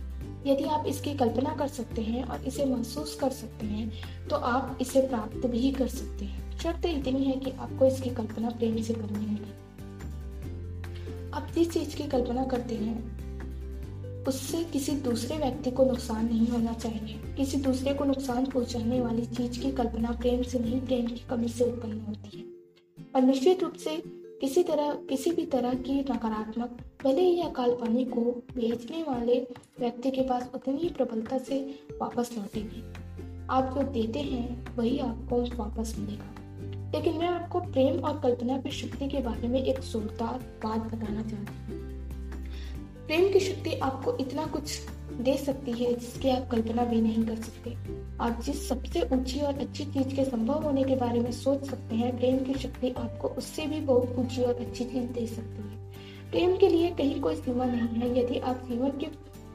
यदि 0.47 0.65
आप 0.65 0.87
इसकी 0.87 1.15
कल्पना 1.15 1.57
कर 1.57 1.69
सकते 1.69 2.03
हैं 2.03 2.25
और 2.25 2.45
इसे 2.45 2.65
महसूस 2.65 3.15
कर 3.15 3.31
सकते 3.31 3.67
हैं 3.67 3.91
तो 4.29 4.37
आप 4.37 4.79
इसे 4.81 5.01
प्राप्त 5.01 5.47
भी 5.47 5.71
कर 5.73 5.89
सकते 5.89 6.25
हैं। 6.25 6.50
शर्त 6.63 6.87
इतनी 6.87 7.25
है 7.25 7.37
कि 7.37 7.51
आपको 7.51 7.87
इसकी 7.87 8.11
कल्पना 8.11 8.51
प्रेम 8.51 8.83
से 8.83 8.95
करनी 8.95 9.25
होगी। 9.25 9.53
आप 11.31 11.49
जिस 11.55 11.71
चीज़ 11.71 11.97
की 11.97 12.05
कल्पना 12.05 12.45
करते 12.45 12.75
हैं, 12.75 13.21
उससे 14.25 14.65
किसी 14.65 14.93
दूसरे 14.93 15.37
व्यक्ति 15.37 15.71
को 15.71 15.85
नुकसान 15.85 16.27
नहीं 16.27 16.49
होना 16.49 16.73
चाहिए। 16.73 17.35
किसी 17.37 17.57
दूसरे 17.57 17.95
को 17.95 18.05
नुकसान 18.05 18.47
पहुँचाने 18.47 19.01
वाली 19.01 19.27
चीज़ 19.27 19.61
की 19.61 19.73
कल्पना 19.73 20.11
प्रेम 20.11 20.43
से 20.43 20.59
नहीं, 20.59 20.81
प्रेम 20.81 21.07
की 21.07 21.23
कमी 21.31 21.49
से 21.49 21.65
उत्पन्न 21.65 22.01
होती 22.01 22.39
है। 22.39 22.45
और 23.17 23.23
निश्चित 23.23 23.63
रूप 23.63 23.75
से 23.75 24.03
किसी 24.41 24.63
तरह, 24.63 24.95
किसी 24.95 25.31
भी 25.31 25.47
तरह 25.47 25.75
की 25.75 26.01
नकारात्मक, 26.01 26.79
भले 27.05 27.21
ही 27.21 27.43
काल्पनिक 27.51 28.11
को 28.11 28.21
भेजने 28.55 29.03
वाले 29.03 29.47
व्यक्ति 29.81 30.11
के 30.11 30.23
पास 30.23 30.51
उतनी 30.55 30.77
ही 30.77 30.89
प्रबलता 30.89 31.39
से 31.39 31.81
वापस 32.01 32.31
लौटेगी। 32.39 32.83
आप 33.51 33.75
जो 33.75 33.83
देते 33.83 34.19
हैं, 34.19 34.77
वही 34.77 34.99
आपको 34.99 35.57
वापस 35.57 35.97
मिलेगा। 35.99 36.35
लेकिन 36.95 37.19
मैं 37.19 37.29
आपको 37.29 37.61
प्रेम 37.61 37.99
और 37.99 38.21
कल्पना 38.21 38.59
की 38.59 38.71
शक्ति 38.71 39.09
के 39.09 39.19
बारे 39.19 39.49
में 39.49 39.63
एक 39.63 39.81
जोरदार 39.81 40.39
बात 40.39 40.95
बताना 40.95 41.23
चाहती 41.23 41.73
हूँ। 41.73 41.81
प्रेम 43.07 43.33
की 43.33 43.41
शक्ति 43.41 43.75
आपको 43.75 44.17
इतना 44.17 44.47
कुछ 44.47 44.81
दे 45.21 45.37
सकती 45.37 45.73
है 45.73 45.95
जिसकी 45.95 46.31
आप 46.31 46.49
कल्पना 46.51 46.85
भी 46.85 47.01
नहीं 47.01 47.25
कर 47.25 47.37
सकते। 47.37 47.77
आप 48.21 48.43
जिस 48.43 48.69
सबसे 48.69 49.03
ऊँची 49.03 49.41
और 49.41 49.59
अच्छी 49.59 49.85
चीज़ 49.85 50.17
के 50.17 50.25
संभव 50.25 50.63
होने 50.63 50.85
के 50.85 50.97
बारे 50.97 51.21
में 51.21 51.33
सोच 51.33 51.65
सकते 51.65 51.95
हैं, 51.95 52.19
प्रेम 52.19 52.39
की 52.39 52.55
शक्ति 52.55 52.91
आपको 52.91 53.29
उससे 53.29 53.67
भी 53.67 53.81
बहुत 53.81 54.17
ऊँची 54.19 54.43
और 54.43 54.55
अच्छी 54.55 54.85
चीज़ 54.85 55.05
दे 55.05 55.27
सकती 55.27 55.63
है। 55.63 55.81
प्रेम 56.31 56.57
के 56.57 56.69
लिए 56.69 56.91
कहीं 56.91 57.21
कोई 57.21 57.35
सीमा 57.35 57.65
नहीं 57.65 58.01
है। 58.01 58.25
यदि 58.25 58.39
आप 58.39 58.57
जीवन 58.69 58.91
के 58.91 59.07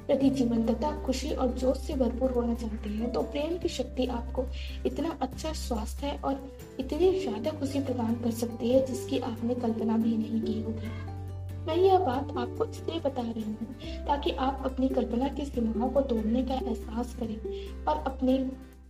प्रति 0.08 0.30
जीवन 0.30 0.66
तथा 0.66 0.92
खुशी 1.02 1.30
और 1.32 1.52
जोश 1.54 1.78
से 1.78 1.94
भरपूर 1.96 2.32
होना 2.32 2.54
चाहते 2.54 2.90
हैं। 2.90 3.12
तो 3.12 3.22
प्रेम 3.24 3.58
की 3.58 3.70
शक्ति 3.70 4.06
आपको 4.08 4.46
इतना 4.86 5.18
अच्छा 5.22 5.54
स्वास्थ्य 5.54 6.20
और 6.26 6.40
इतनी 6.80 7.12
ज़्यादा 7.20 7.52
खुशी 7.52 7.80
प्रदान 7.80 8.16
कर 8.16 8.32
सकती 8.34 8.70
है, 8.70 8.86
जिसकी 8.86 9.20
आपने 9.22 9.56
कल्पना 9.56 9.98
भी 9.98 10.18
नहीं 10.18 10.42
की 10.42 10.62
होगी। 10.62 11.14
मैं 11.68 11.76
यह 11.76 11.98
बात 12.00 12.38
आपको 12.38 12.66
इसलिए 12.66 13.00
बता 13.00 13.22
रही 13.22 13.44
हूँ, 13.44 14.06
ताकि 14.08 14.32
आप 14.32 14.62
अपनी 14.66 14.90
कल्पना 14.90 15.28
की 15.28 15.46
सीमाओं 15.46 15.90
को 15.90 16.02
तोड़ने 16.04 16.44
का 16.44 16.54
एहसास 16.56 17.16
करें 17.20 17.86
और 17.86 18.04
अपने 18.08 18.38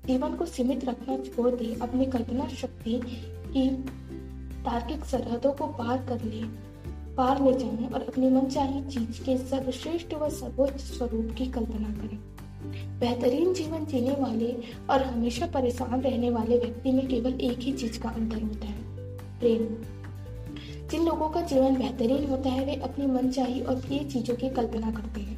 जीवन 0.07 0.35
को 0.35 0.45
सीमित 0.45 0.85
रखना 0.85 1.17
छोड़ 1.25 1.49
दें। 1.51 1.75
अपनी 1.77 2.05
कल्पना 2.05 2.47
शक्ति 2.51 2.99
की 3.03 3.69
तार्किक 4.65 5.05
सरहदों 5.05 5.51
को 5.53 5.67
पार 5.73 6.05
कर 6.05 6.23
ले। 6.23 6.41
पार 7.17 7.43
ले 7.43 7.53
जाएँ 7.53 7.87
और 7.87 8.01
अपनी 8.01 8.29
मनचाही 8.29 8.81
चीज़ 8.81 9.23
के 9.23 9.37
सर्वश्रेष्ठ 9.37 10.13
व 10.13 10.29
सर्वोच्च 10.29 10.77
स्वरूप 10.77 11.35
की 11.37 11.45
कल्पना 11.45 11.89
करें। 11.89 12.19
बेहतरीन 12.99 13.53
जीवन 13.53 13.85
जीने 13.85 14.11
वाले 14.11 14.55
और 14.89 15.03
हमेशा 15.03 15.47
परेशान 15.47 16.01
रहने 16.01 16.29
वाले 16.29 16.57
व्यक्ति 16.59 16.91
में 16.91 17.07
केवल 17.07 17.41
एक 17.41 17.59
ही 17.59 17.73
चीज़ 17.73 17.99
का 17.99 18.09
अंतर 18.09 18.41
होता 18.41 18.67
है, 18.67 18.83
प्रेम। 19.39 19.65
जिन 20.89 21.05
लोगों 21.05 21.29
का 21.29 21.41
जीवन 21.41 21.75
बेहतरीन 21.75 22.29
होता 22.29 22.49
है, 22.49 22.65
वे 22.65 22.75
अपनी 22.75 23.05
मनचाही 23.05 23.61
और 23.61 23.75
प्रिय 23.75 23.99
चीज़ों 23.99 24.35
की 24.35 24.49
कल्पना 24.49 24.91
करते 24.91 25.21
हैं। 25.21 25.37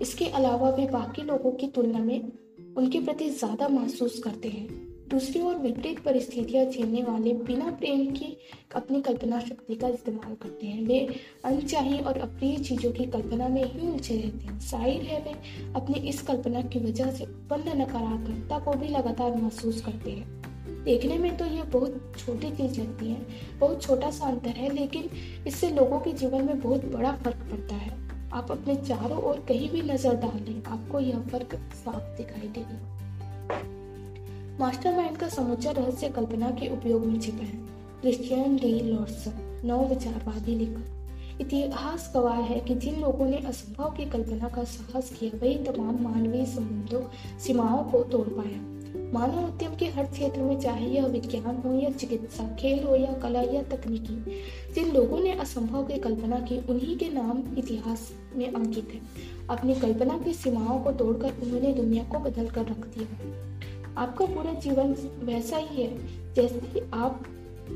इसके 0.00 0.24
अलावा 0.24 0.70
वे 0.70 0.86
बाकी 0.86 1.22
लोगों 1.22 1.52
की 1.52 1.66
तुलना 1.66 1.98
में 1.98 2.32
उनके 2.76 3.00
प्रति 3.00 3.30
ज़्यादा 3.30 3.68
महसूस 3.68 4.18
करते 4.18 4.48
हैं। 4.48 4.87
दूसरी 5.08 5.40
ओर 5.40 5.56
विपरीत 5.56 5.98
परिस्थितियाँ 5.98 6.64
झेलने 6.64 7.02
वाले 7.02 7.32
बिना 7.44 7.70
प्रेम 7.72 8.04
की 8.12 8.26
अपनी 8.76 9.00
कल्पना 9.02 9.38
शक्ति 9.40 9.74
का 9.74 9.88
इस्तेमाल 9.88 10.34
करते 10.34 10.66
हैं। 10.66 10.84
वे 10.86 10.98
अनचाही 11.44 11.98
और 11.98 12.18
अप्रिय 12.18 12.56
चीज़ों 12.58 12.90
की 12.92 13.06
कल्पना 13.06 13.48
में 13.48 13.62
ही 13.64 13.88
उलझे 13.88 14.16
रहते 14.16 14.46
हैं। 14.46 14.58
ज़ाहिर 14.60 15.02
है 15.02 15.20
वे 15.20 15.32
अपनी 15.76 16.00
इस 16.08 16.20
कल्पना 16.22 16.62
की 16.62 16.78
वजह 16.78 17.10
से 17.10 17.24
उत्पन्न 17.24 17.80
नकारात्मकता 17.80 18.58
को 18.58 18.72
भी 18.72 18.88
लगातार 18.88 19.36
महसूस 19.36 19.80
करते 19.80 20.10
हैं। 20.10 20.84
देखने 20.84 21.18
में 21.18 21.36
तो 21.36 21.46
ये 21.46 21.62
बहुत 21.62 22.12
छोटी 22.18 22.50
चीज़ 22.50 22.80
लगती 22.80 23.10
है, 23.10 23.26
बहुत 23.58 23.82
छोटा 23.82 24.10
सा 24.10 24.26
अंतर 24.26 24.50
है, 24.50 24.72
लेकिन 24.74 25.10
इससे 25.46 25.70
लोगों 25.70 26.00
के 26.00 26.12
जीवन 26.14 26.44
में 26.44 26.60
बहुत 26.60 26.84
बड़ा 26.92 27.12
फ़र्क 27.14 27.48
पड़ता 27.50 27.74
है। 27.76 27.96
आप 28.32 28.50
अपने 28.50 28.76
चारों 28.76 29.22
ओर 29.22 29.44
कहीं 29.48 29.70
भी 29.70 29.82
नज़र 29.82 30.16
डाल 30.16 30.38
लें 30.48 30.62
आपको 30.64 31.00
यह 31.00 31.26
फ़र्क 31.28 31.54
साफ़ 31.74 32.16
दिखाई 32.16 32.48
देगा। 32.48 33.77
मास्टरमाइंड 34.60 35.16
का 35.16 35.28
समूचा 35.28 35.70
रहस्य 35.70 36.08
कल्पना 36.08 36.50
के 36.50 36.72
उपयोग 36.72 37.06
में 37.06 37.20
छिपा 37.20 37.44
है। 37.44 37.58
क्रिश्चियन 38.00 38.56
डी 38.56 38.80
लॉर्सन 38.80 39.62
नव 39.64 39.88
विचारवादी 39.88 40.54
लेखक। 40.54 41.40
इतिहास 41.40 42.12
गवाह 42.14 42.36
है 42.36 42.60
कि 42.60 42.74
जिन 42.74 43.00
लोगों 43.00 43.26
ने 43.26 43.36
असंभव 43.36 43.90
की 43.90 44.04
कल्पना 44.04 44.48
का 44.48 44.64
साहस 44.64 45.16
किया, 45.20 45.38
वही 45.38 45.54
तमाम 45.54 46.02
मानवीय 46.02 46.46
संबंधों, 46.46 47.02
सीमाओं 47.38 47.84
को 47.84 48.04
तोड़ 48.04 48.28
पाया। 48.28 48.78
मानव 49.12 49.44
उद्यम 49.44 49.76
के 49.76 49.86
हर 49.86 50.04
क्षेत्र 50.04 50.40
में 50.40 50.60
चाहे 50.60 50.86
यह 50.86 51.06
विज्ञान 51.06 51.56
हो 51.56 51.74
या 51.74 51.90
चिकित्सा, 51.90 52.56
खेल 52.60 52.86
हो 52.86 52.96
या 52.96 53.12
कला 53.12 53.42
या 53.42 53.62
तकनीकी, 53.62 54.24
जिन 54.74 54.92
लोगों 54.92 55.20
ने 55.20 55.32
असंभव 55.32 55.84
की 55.84 55.98
कल्पना 55.98 56.38
की, 56.40 56.58
उन्हीं 56.58 56.96
के 56.96 57.08
नाम 57.08 57.42
इतिहास 57.58 58.12
में 58.36 58.52
अंकित 58.52 58.88
है। 58.94 59.00
अपनी 59.50 59.74
कल्पना 59.74 60.18
की 60.18 60.32
सीमाओं 60.32 60.80
को 60.80 60.92
तोड़कर 60.92 61.32
उन्होंने 61.42 61.72
दुनिया 61.72 62.04
को 62.04 62.18
बदल 62.18 62.46
कर 62.46 62.66
रख 62.66 62.86
दिया। 62.86 63.48
आपका 63.98 64.26
पूरा 64.26 64.52
जीवन 64.52 64.94
वैसा 65.22 65.56
ही 65.56 65.82
है, 65.82 65.98
जैसे 66.34 66.90
आप, 66.94 67.26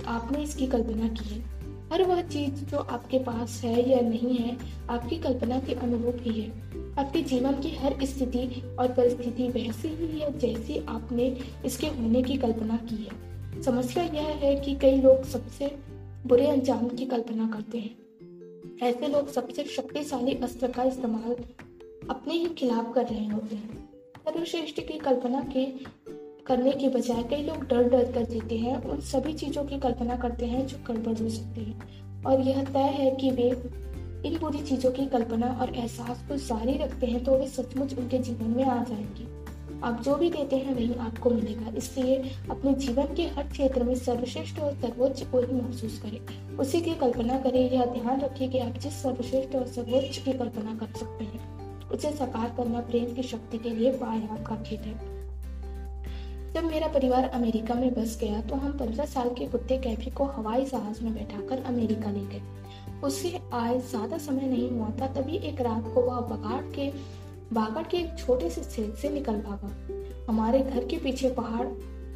आपने 0.07 0.43
इसकी 0.43 0.67
कल्पना 0.67 1.09
की 1.09 1.35
है। 1.35 1.53
हर 1.93 2.03
वह 2.03 2.23
चीज़ 2.23 2.51
जो 2.51 2.79
आपके 2.79 3.19
पास 3.19 3.63
है 3.65 3.91
या 3.91 4.01
नहीं 4.01 4.37
है, 4.37 4.57
आपकी 4.91 5.19
कल्पना 5.19 5.61
के 5.61 5.75
अनुरूप 5.75 6.17
ही 6.21 6.43
है। 6.43 6.51
आपके 6.99 7.23
जीवन 7.23 7.53
की 7.53 7.71
हर 7.71 7.95
स्थिति 8.03 8.77
और 8.79 8.89
परिस्थिति 8.89 9.49
वैसी 9.49 9.89
ही 9.89 10.21
है, 10.21 10.39
जैसी 10.39 10.79
आपने 10.79 11.39
इसके 11.65 11.87
होने 11.87 12.23
की 12.23 12.37
कल्पना 12.37 12.77
की 12.77 12.97
है। 12.97 13.33
समस्या 13.63 14.05
यह 14.05 14.23
है 14.23 14.61
कि 14.61 14.75
कई 14.75 14.97
लोग 15.01 15.25
सबसे 15.25 15.79
बुरे 16.27 16.47
अंजाम 16.47 16.89
की 16.89 17.07
कल्पना 17.07 17.49
करते 17.49 17.79
हैं। 17.79 17.97
ऐसे 18.83 19.09
लोग 19.09 19.29
सबसे 19.29 19.65
शक्तिशाली 19.65 20.35
अस्त्र 20.35 20.69
का 20.69 20.83
इस्तेमाल 20.83 21.37
अपने 22.11 22.35
ही 22.35 22.47
खिलाफ 22.47 22.95
कर 22.95 23.07
रहे 23.07 23.27
होते 23.27 23.57
हैं। 23.57 23.82
सर्वश्रेष्ठ 24.29 24.81
की 24.81 24.99
कल्पना 24.99 25.41
के 25.43 25.65
करने 26.47 26.73
के 26.73 26.89
बजाय 26.89 27.23
कई 27.23 27.43
लोग 27.43 27.69
डर 27.69 27.89
डर 27.89 28.13
कर 28.13 28.25
जीते 28.25 28.59
हैं। 28.59 28.85
उन 28.85 29.01
सभी 29.01 29.33
चीज़ों 29.33 29.65
की 29.65 29.79
कल्पना 29.79 30.17
करते 30.17 30.47
हैं 30.47 30.67
जो 30.67 30.77
गड़बड़ 30.89 31.19
हो 31.19 31.29
सकती 31.29 31.65
है। 31.65 31.81
और 32.27 32.41
यह 32.41 32.65
तय 32.65 32.79
है 32.79 33.11
कि 33.11 33.31
वे 33.31 33.51
इन 34.29 34.39
बुरी 34.39 34.59
चीज़ों 34.59 34.91
की 34.91 35.07
कल्पना 35.07 35.59
और 35.61 35.75
एहसास 35.75 36.25
को 36.29 36.37
जारी 36.37 36.79
रखते 36.79 37.07
हैं 37.07 37.25
तो 37.25 37.39
वे 37.39 37.47
सचमुच 37.47 37.99
उनके 37.99 38.19
जीवन 38.19 38.57
में 38.57 38.65
आ 38.65 38.85
जाएँगी। 38.85 39.29
आप 39.85 40.03
जो 40.03 40.15
भी 40.15 40.31
देते 40.31 40.57
हैं, 40.57 40.75
वही 40.75 40.95
आपको 40.95 41.31
मिलेगा। 41.31 41.73
इसलिए 41.77 42.17
अपने 42.51 42.75
जीवन 42.75 43.15
के 43.15 43.23
हर 43.23 43.49
क्षेत्र 43.49 43.83
में 43.83 43.95
सर्वश्रेष्ठ 43.95 44.61
और 44.61 44.73
सर्वोच्च 44.73 45.23
को 45.23 45.41
ही 45.41 45.53
महसूस 45.53 46.03
करें। 46.03 46.57
उसी 46.57 46.81
की 46.81 46.95
कल्पना 46.95 47.39
करें। 47.39 47.71
यह 47.71 47.85
ध्यान 47.85 48.21
रखें 48.21 48.51
कि 48.51 48.59
आप 48.59 48.73
जिस 48.73 49.03
सर्वश्रेष्ठ 49.03 49.57
और 49.57 49.67
सर्वोच्च 49.67 50.19
की 50.19 50.33
कल्पना 50.33 50.75
कर 50.75 50.99
सकते 50.99 51.25
हैं। 51.25 51.52
उसे 51.93 52.11
साकार 52.13 52.53
करना 52.57 52.81
प्रेम 52.83 53.15
की 53.15 53.23
शक्ति 53.23 53.59
के 53.59 53.71
लिए 53.71 53.91
व्यायाम 53.93 54.43
का 54.45 54.57
खेल 54.63 54.79
है। 54.81 55.11
जब 56.55 56.65
मेरा 56.65 56.89
परिवार 56.89 57.29
अमेरिका 57.31 57.75
में 57.75 57.93
बस 57.95 58.19
गया 58.21 58.41
तो 58.41 58.55
हम 58.57 58.73
पंद्रह 58.79 59.05
साल 59.07 59.29
के 59.35 59.47
कुत्ते 59.47 59.79
कैफी 59.79 60.11
को 60.11 60.25
हवाई 60.27 60.65
जहाज़ 60.65 61.03
में 61.05 61.15
बैठाकर 61.15 61.63
अमेरिका 61.65 62.11
ले 62.11 62.25
गए। 62.27 62.43
उसे 63.05 63.39
आए 63.53 63.79
ज़्यादा 63.81 64.19
समय 64.19 64.47
नहीं 64.49 64.71
हुआ 64.71 64.91
था, 65.01 65.07
तभी 65.15 65.37
एक 65.39 65.61
रात 65.61 65.85
को 65.95 66.03
वह 66.03 66.21
बगाड़ 66.29 66.63
के, 66.75 66.91
बागड़ 67.53 67.83
के 67.83 67.97
एक 67.97 68.19
छोटे 68.19 68.51
से 68.51 68.65
छेद 68.65 68.95
से 68.95 69.09
निकल 69.11 69.41
भागा। 69.41 69.71
हमारे 70.29 70.61
घर 70.61 70.85
के 70.85 70.97
पीछे 70.99 71.31
पहाड़ 71.31 71.67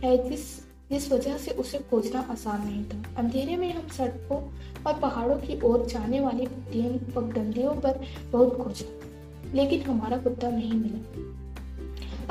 है, 0.05 0.17
जिस 0.29 0.45
जिस 0.91 1.11
वजह 1.13 1.37
से 1.39 1.51
उसे 1.53 1.79
खोजना 1.91 2.21
आसान 2.31 2.61
नहीं 2.65 2.85
था। 2.85 3.03
अंधेरे 3.19 3.57
में 3.57 3.73
हम 3.73 3.89
सड़कों 3.89 4.37
और 4.83 5.01
पहाड़ों 5.01 5.37
की 5.37 5.61
ओर 5.61 5.87
जाने 5.87 6.21
वाली 6.21 6.47
पगडंडियों 6.47 7.75
पर 7.77 8.01
बहुत 8.33 8.57
खोजा 8.57 9.06
लेकिन 9.55 9.83
हमारा 9.83 10.17
कुत्ता 10.17 10.51
नहीं 10.51 10.73
मिला। 10.73 11.27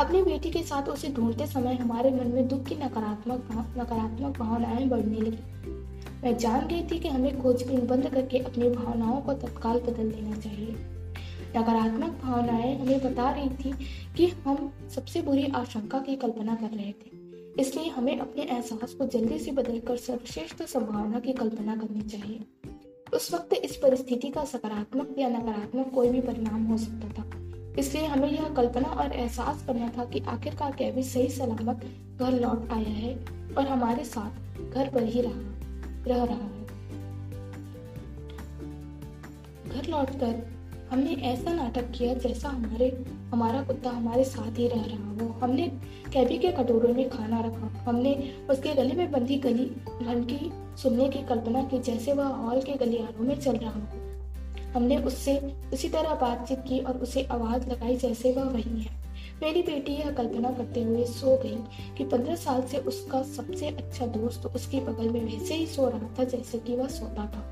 अपनी 0.04 0.24
बेटी 0.24 0.52
के 0.52 0.64
साथ 0.64 0.84
उसे 0.84 1.08
ढूंढते 1.08 1.48
समय 1.48 1.74
हमारे 1.74 2.12
मन 2.12 2.28
में 2.28 2.48
दुख 2.48 2.64
की 2.64 2.76
नकारात्मक 2.76 3.48
नकारात्मक 3.78 4.38
भावनाएँ 4.40 4.88
बढ़ने 4.90 5.18
लगी। 5.18 5.38
मैं 6.24 6.38
जान 6.38 6.68
गई 6.68 6.84
थी 6.84 7.00
कि 7.00 7.08
हमें 7.08 7.42
खोजबीन 7.42 7.88
बंद 7.88 8.10
करके 8.10 8.38
अपनी 8.38 8.70
भावनाओं 8.70 9.22
को 9.22 9.34
तत्काल 9.34 9.80
बदल 9.80 10.12
देना 10.12 10.36
चाहिए। 10.36 10.76
नकारात्मक 11.58 12.22
भावनाएँ 12.24 12.80
हमें 12.80 13.00
बता 13.00 13.32
रही 13.32 13.50
थी 13.50 13.74
कि 14.18 14.28
हम 14.28 14.72
सबसे 14.96 15.22
बुरी 15.22 15.46
आशंका 15.46 16.00
की 16.00 16.16
कल्पना 16.16 16.56
कर 16.56 16.70
रहे 16.70 16.92
थे। 16.92 17.16
इसलिए 17.62 17.90
हमें 17.90 18.20
अपने 18.20 18.44
एहसास 18.44 18.94
को 18.94 19.06
जल्दी 19.06 19.40
से 19.40 19.52
बदलकर 19.52 19.98
सर्वश्रेष्ठ 19.98 20.64
संभावना 20.64 21.20
की 21.20 21.34
कल्पना 21.34 21.76
करनी 21.76 22.02
चाहिए। 22.02 22.40
उस 23.16 23.34
वक्त 23.34 23.54
इस 23.54 23.76
परिस्थिति 23.76 24.30
का 24.30 24.44
सकारात्मक 24.46 25.16
या 25.20 25.28
नकारात्मक 25.30 25.92
कोई 25.94 26.10
भी 26.10 26.22
परिणाम 26.22 26.66
हो 26.66 26.78
सकता 26.78 27.10
था। 27.10 27.24
इसलिए 27.80 28.06
हमें 28.06 28.30
यह 28.32 28.50
कल्पना 28.50 28.90
और 28.90 29.12
एहसास 29.12 29.64
करना 29.68 29.92
था 29.98 30.06
कि 30.06 30.20
आखिरकार 30.20 30.72
कैबी 30.72 31.04
सही 31.04 31.30
सलामत 31.30 31.86
घर 32.20 32.32
लौट 32.32 32.72
आया 32.72 32.90
है 32.90 33.16
और 33.58 33.68
हमारे 33.68 34.04
साथ 34.06 34.72
घर 34.72 34.90
पर 34.90 35.04
ही 35.04 35.22
रहा, 35.22 35.42
रह 36.08 36.24
रहा 36.24 36.38
है। 36.38 36.66
घर 39.70 39.90
लौटकर 39.90 40.36
हमने 40.92 41.14
ऐसा 41.14 41.54
नाटक 41.54 41.92
किया 41.92 42.14
जैसा 42.14 42.50
हमारे 42.50 42.90
हमारा 43.32 43.62
कुत्ता 43.64 43.90
हमारे 43.90 44.24
साथ 44.24 44.60
ही 44.60 44.68
रह 44.68 44.84
रहा 44.86 45.10
हो। 45.10 45.40
हमने 45.40 45.68
कैबी 46.14 46.38
के 46.38 46.52
कटोरों 46.52 46.94
में 46.94 47.10
खाना 47.10 47.40
रखा। 47.40 47.84
हमने 47.88 48.34
उसके 48.50 48.74
गले 48.74 48.94
में 48.94 49.12
बंधी 49.12 49.36
गली 49.36 49.66
घंटी 50.06 50.52
सुनने 50.82 51.10
की 51.10 51.20
कल्पना 51.20 51.64
की 51.64 51.80
जैसे 51.80 52.14
वह 52.14 52.26
हॉल 52.26 52.62
के 52.62 52.74
गलियारों 52.74 53.26
में 53.26 53.40
चल 53.40 53.58
रहा 53.58 53.72
हो। 53.72 54.06
हमने 54.76 54.98
उससे 54.98 55.56
उसी 55.74 55.90
तरह 55.90 56.16
बातचीत 56.16 56.60
की 56.60 56.80
और 56.80 56.98
उसे 56.98 57.24
आवाज़ 57.24 57.70
लगाई 57.70 57.96
जैसे 57.96 58.32
वह 58.32 58.44
वही 58.44 58.82
है। 58.82 59.06
मेरी 59.44 59.62
बेटी 59.62 59.94
यह 59.94 60.12
कल्पना 60.12 60.50
करते 60.50 60.84
हुए 60.84 61.06
सो 61.06 61.38
गई 61.44 61.58
कि 61.98 62.04
पंद्रह 62.04 62.36
साल 62.36 62.62
से 62.62 62.78
उसका 62.78 63.24
सबसे 63.24 63.68
अच्छा 63.68 64.06
दोस्त 64.06 64.46
उसके 64.46 64.80
बगल 64.80 65.10
में 65.10 65.26
वैसे 65.26 65.54
ही 65.54 65.66
सो 65.66 65.90
रहा 65.90 66.16
था 66.20 66.24
जैसे 66.24 66.58
कि 66.58 66.76
वह 66.76 66.88
सोता 66.88 67.26
था। 67.26 67.52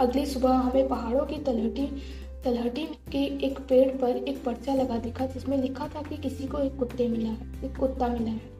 अगली 0.00 0.26
सुबह 0.26 0.52
हमें 0.52 0.88
पहाड़ों 0.88 1.26
की 1.26 1.36
तलहटी 1.36 2.02
तलहटी 2.44 2.82
के 2.84 3.46
एक 3.46 3.58
पेड़ 3.58 3.88
पर 3.96 4.16
एक 4.16 4.44
पर्चा 4.44 4.74
लगा 4.74 4.98
दिखा, 4.98 5.26
जिसमें 5.26 5.58
लिखा 5.58 5.88
था 5.88 6.02
कि 6.02 6.16
किसी 6.16 6.46
को 6.46 6.58
एक 6.58 6.76
कुत्ते 6.76 7.08
मिला 7.08 7.28
है, 7.28 7.64
एक 7.64 7.76
कुत्ता 7.76 8.08
मिला 8.08 8.30
है। 8.30 8.52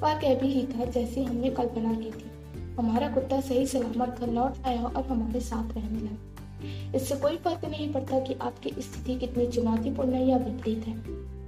वह 0.00 0.20
कैबी 0.20 0.46
ही 0.46 0.66
था 0.66 0.84
जैसे 0.84 1.24
हमने 1.24 1.50
कल्पना 1.50 1.94
की 1.94 2.10
थी। 2.10 2.30
हमारा 2.78 3.08
कुत्ता 3.08 3.40
सही 3.40 3.66
सलामत 3.66 4.16
घर 4.20 4.32
लौट 4.32 4.66
आया 4.66 4.84
और 4.84 5.02
हमारे 5.02 5.40
साथ 5.40 5.74
रहने 5.74 6.00
लगा। 6.00 6.96
इससे 6.96 7.16
कोई 7.16 7.36
फ़र्क 7.36 7.64
नहीं 7.64 7.92
पड़ता 7.92 8.20
कि 8.20 8.34
आपकी 8.34 8.70
स्थिति 8.70 9.14
कितनी 9.14 9.46
चुनौतीपूर्ण 9.46 10.14
या 10.14 10.36
विपरीत 10.36 10.86
है। 10.86 10.96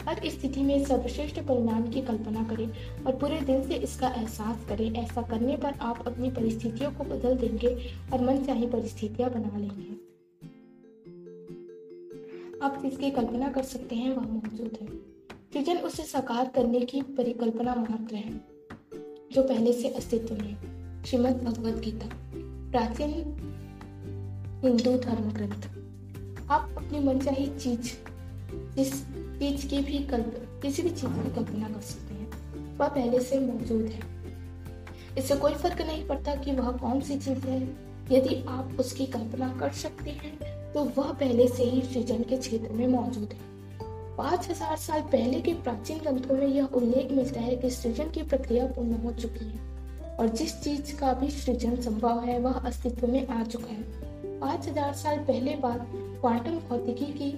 हर 0.09 0.20
स्थिति 0.26 0.62
में 0.62 0.85
सर्वश्रेष्ठ 0.85 1.40
परिणाम 1.40 1.90
की 1.90 2.00
कल्पना 2.00 2.44
करें 2.44 2.70
और 3.06 3.16
पूरे 3.16 3.40
दिल 3.40 3.68
से 3.68 3.75
इसका 3.75 4.09
एहसास 4.09 4.66
करें। 4.68 4.94
ऐसा 4.94 5.23
करने 5.23 5.56
पर 5.56 5.73
आप 5.73 6.06
अपनी 6.06 6.30
परिस्थितियों 6.30 6.92
को 6.92 7.04
बदल 7.04 7.37
देंगे 7.37 7.76
और 8.12 8.20
मन 8.20 8.44
चाहे 8.44 8.66
परिस्थितियाँ 8.66 9.30
बना 9.30 9.59
लेंगे। 9.59 10.10
आप 12.62 12.83
जिसकी 12.83 13.11
कल्पना 13.11 13.49
कर 13.49 13.62
सकते 13.62 13.97
हैं, 13.97 14.17
वह 14.17 14.23
मौजूद 14.23 14.79
है। 14.81 14.87
सृजन 15.52 15.76
उसे 15.76 16.02
साकार 16.02 16.49
करने 16.49 16.81
की 16.81 17.02
परिकल्पना 17.02 17.75
मात्र 17.75 18.14
है, 18.14 18.40
जो 19.33 19.43
पहले 19.43 19.73
से 19.73 19.88
अस्तित्व 19.88 20.35
में 20.35 20.57
श्रीमद 21.05 21.43
भगवद 21.43 21.81
गीता, 21.81 22.11
प्राचीन 22.71 23.11
हिंदू 24.64 24.99
धर्म 24.99 25.33
ग्रंथ 25.33 25.81
आप 26.50 26.75
अपनी 26.76 27.00
मनचाही 27.00 27.47
चीज़, 27.47 27.93
जिस 28.76 29.05
चीज़ 29.12 29.69
की 29.69 29.79
भी 29.79 29.99
कल्प, 29.99 30.61
किसी 30.62 30.83
भी 30.83 30.90
चीज़ 30.90 31.07
की 31.07 31.35
कल्पना 31.35 31.69
कर 31.69 31.81
सकते 31.81 32.14
हैं, 32.14 32.31
वह 32.79 32.88
पहले 32.88 33.21
से 33.21 33.40
मौजूद 33.40 33.85
है। 33.85 34.00
इससे 35.19 35.37
कोई 35.37 35.52
फ़र्क 35.52 35.81
नहीं 35.83 36.09
पड़ता 36.09 36.35
कि 36.35 36.52
वह 36.52 36.73
कौन 36.73 37.00
सी 37.00 37.14
चीज़ 37.14 37.38
है। 37.38 37.90
यदि 38.11 38.45
आप 38.49 38.76
उसकी 38.81 39.07
कल्पना 39.07 39.57
कर 39.61 39.71
सकते 39.71 40.11
हैं 40.11 40.60
तो 40.75 40.85
वह 40.97 41.12
पहले 41.12 41.47
से 41.49 41.65
ही 41.65 41.81
सृजन 41.83 42.23
के 42.23 42.37
क्षेत्र 42.37 42.73
में 42.73 42.87
मौजूद 42.89 43.33
है। 43.33 43.49
पाँच 44.17 44.49
हज़ार 44.50 44.77
साल 44.77 45.00
पहले 45.03 45.41
के 45.41 45.55
प्राचीन 45.55 45.99
ग्रंथों 45.99 46.35
में 46.35 46.47
यह 46.47 46.65
उल्लेख 46.75 47.12
मिलता 47.12 47.41
है 47.41 47.57
कि 47.57 47.71
सृजन 47.71 48.11
की 48.11 48.23
प्रक्रिया 48.23 48.67
पूर्ण 48.67 48.97
हो 48.97 49.12
चुकी 49.12 49.45
है, 49.45 50.17
और 50.17 50.29
जिस 50.31 50.61
चीज़ 50.62 50.95
का 50.97 51.12
भी 51.12 51.31
सृजन 51.31 51.77
संभव 51.77 52.21
है, 52.21 52.39
वह 52.41 52.53
अस्तित्व 52.53 53.07
में 53.07 53.27
आ 53.27 53.43
चुका 53.45 53.73
है। 53.73 54.39
पाँच 54.41 54.69
हज़ार 54.69 54.93
साल 54.95 55.19
पहले 55.19 55.57
बाद 55.57 55.87
क्वांटम 55.95 56.59
भौतिकी 56.69 57.12
की, 57.12 57.31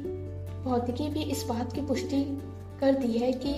भौतिकी 0.64 1.08
भी 1.08 1.22
इस 1.32 1.44
बात 1.44 1.72
की 1.72 1.80
पुष्टि 1.80 2.24
कर 2.80 2.94
दी 2.94 3.18
है 3.18 3.32
कि 3.36 3.54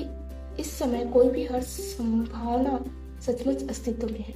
इस 0.63 0.79
समय 0.79 1.05
कोई 1.07 1.29
भी 1.31 1.45
हर 1.47 1.63
संभावना 1.63 2.79
सचमुच 3.23 3.69
अस्तित्व 3.71 4.07
में 4.07 4.21
है। 4.21 4.35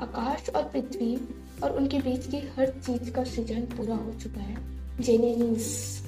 आकाश 0.00 0.48
और 0.50 0.62
पृथ्वी 0.64 1.14
और 1.62 1.76
उनके 1.76 1.98
बीच 1.98 2.26
की 2.26 2.36
हर 2.36 2.66
चीज़ 2.66 3.10
का 3.10 3.24
सृजन 3.24 3.60
पूरा 3.60 3.94
हो 3.94 4.12
चुका 4.22 4.40
है। 4.40 4.56
जेनेनिस 5.00 6.00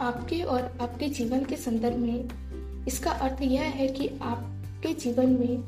आपके 0.00 0.42
और 0.42 0.62
आपके 0.80 1.08
जीवन 1.08 1.44
के 1.44 1.56
संदर्भ 1.56 1.96
में 1.96 2.28
इसका 2.86 3.10
अर्थ 3.10 3.42
यह 3.42 3.62
है 3.62 3.88
कि 3.88 4.08
आपके 4.22 4.94
जीवन 4.94 5.26
में, 5.26 5.64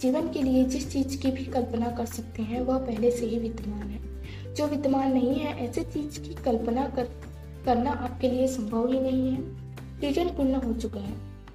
जीवन 0.00 0.28
के 0.28 0.42
लिए 0.42 0.64
जिस 0.64 0.92
चीज़ 0.92 1.18
की 1.18 1.30
भी 1.30 1.44
कल्पना 1.44 1.90
कर 1.90 2.06
सकते 2.06 2.42
हैं, 2.42 2.60
वह 2.60 2.78
पहले 2.78 3.10
से 3.10 3.26
ही 3.26 3.38
विद्यमान 3.38 3.82
है। 3.82 4.24
जो 4.54 4.66
विद्यमान 4.66 5.12
नहीं 5.12 5.34
है, 5.34 5.68
ऐसे 5.68 5.84
चीज़ 5.84 6.20
की 6.20 6.34
कल्पना 6.34 6.88
कर, 6.88 7.04
करना 7.64 7.90
आपके 7.90 8.30
लिए 8.30 8.48
संभव 8.48 8.92
ही 8.92 9.00
नहीं 9.00 9.32
है। 9.32 9.58
सृजन 10.00 10.28
पूर्ण 10.28 10.54
हो 10.54 10.72
चुका 10.72 11.00
है 11.00 11.14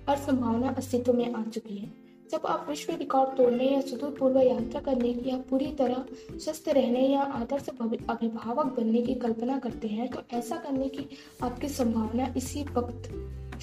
और 0.09 0.17
संभावना 0.17 0.69
अस्तित्व 0.69 1.13
में 1.13 1.33
आ 1.33 1.43
चुकी 1.43 1.77
है। 1.77 2.02
जब 2.33 2.45
आप 2.45 2.65
विश्व 2.69 2.93
रिकॉर्ड 2.93 3.29
तोड़ने 3.29 3.65
या 3.65 3.81
सुदूर 3.81 4.15
पूर्व 4.19 4.39
यात्रा 4.39 4.79
करने 4.81 5.09
या 5.25 5.35
पूरी 5.49 5.65
तरह 5.65 6.05
स्वस्थ 6.37 6.69
रहने 6.69 7.01
या 7.07 7.21
आदर्श 7.21 7.67
अभिभावक 8.09 8.73
बनने 8.77 9.01
की 9.01 9.15
कल्पना 9.15 9.57
करते 9.59 9.87
हैं 9.87 10.07
तो 10.07 10.21
ऐसा 10.33 10.55
करने 10.55 10.87
की 10.89 11.05
आपकी 11.43 11.67
संभावना 11.67 12.33
इसी 12.37 12.63
वक्त 12.63 13.09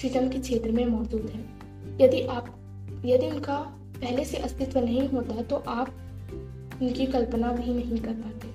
सृजन 0.01 0.29
के 0.29 0.39
क्षेत्र 0.39 0.71
में 0.71 0.85
मौजूद 0.85 1.25
है। 1.25 1.41
यदि 2.01 2.21
आप 2.27 2.47
यदि 3.05 3.27
उनका 3.27 3.57
पहले 4.01 4.25
से 4.25 4.37
अस्तित्व 4.37 4.79
नहीं 4.79 5.07
होता 5.09 5.41
तो 5.41 5.55
आप 5.55 5.89
उनकी 6.81 7.05
कल्पना 7.05 7.51
भी 7.51 7.73
नहीं 7.73 8.01
कर 8.01 8.13
पाते। 8.23 8.47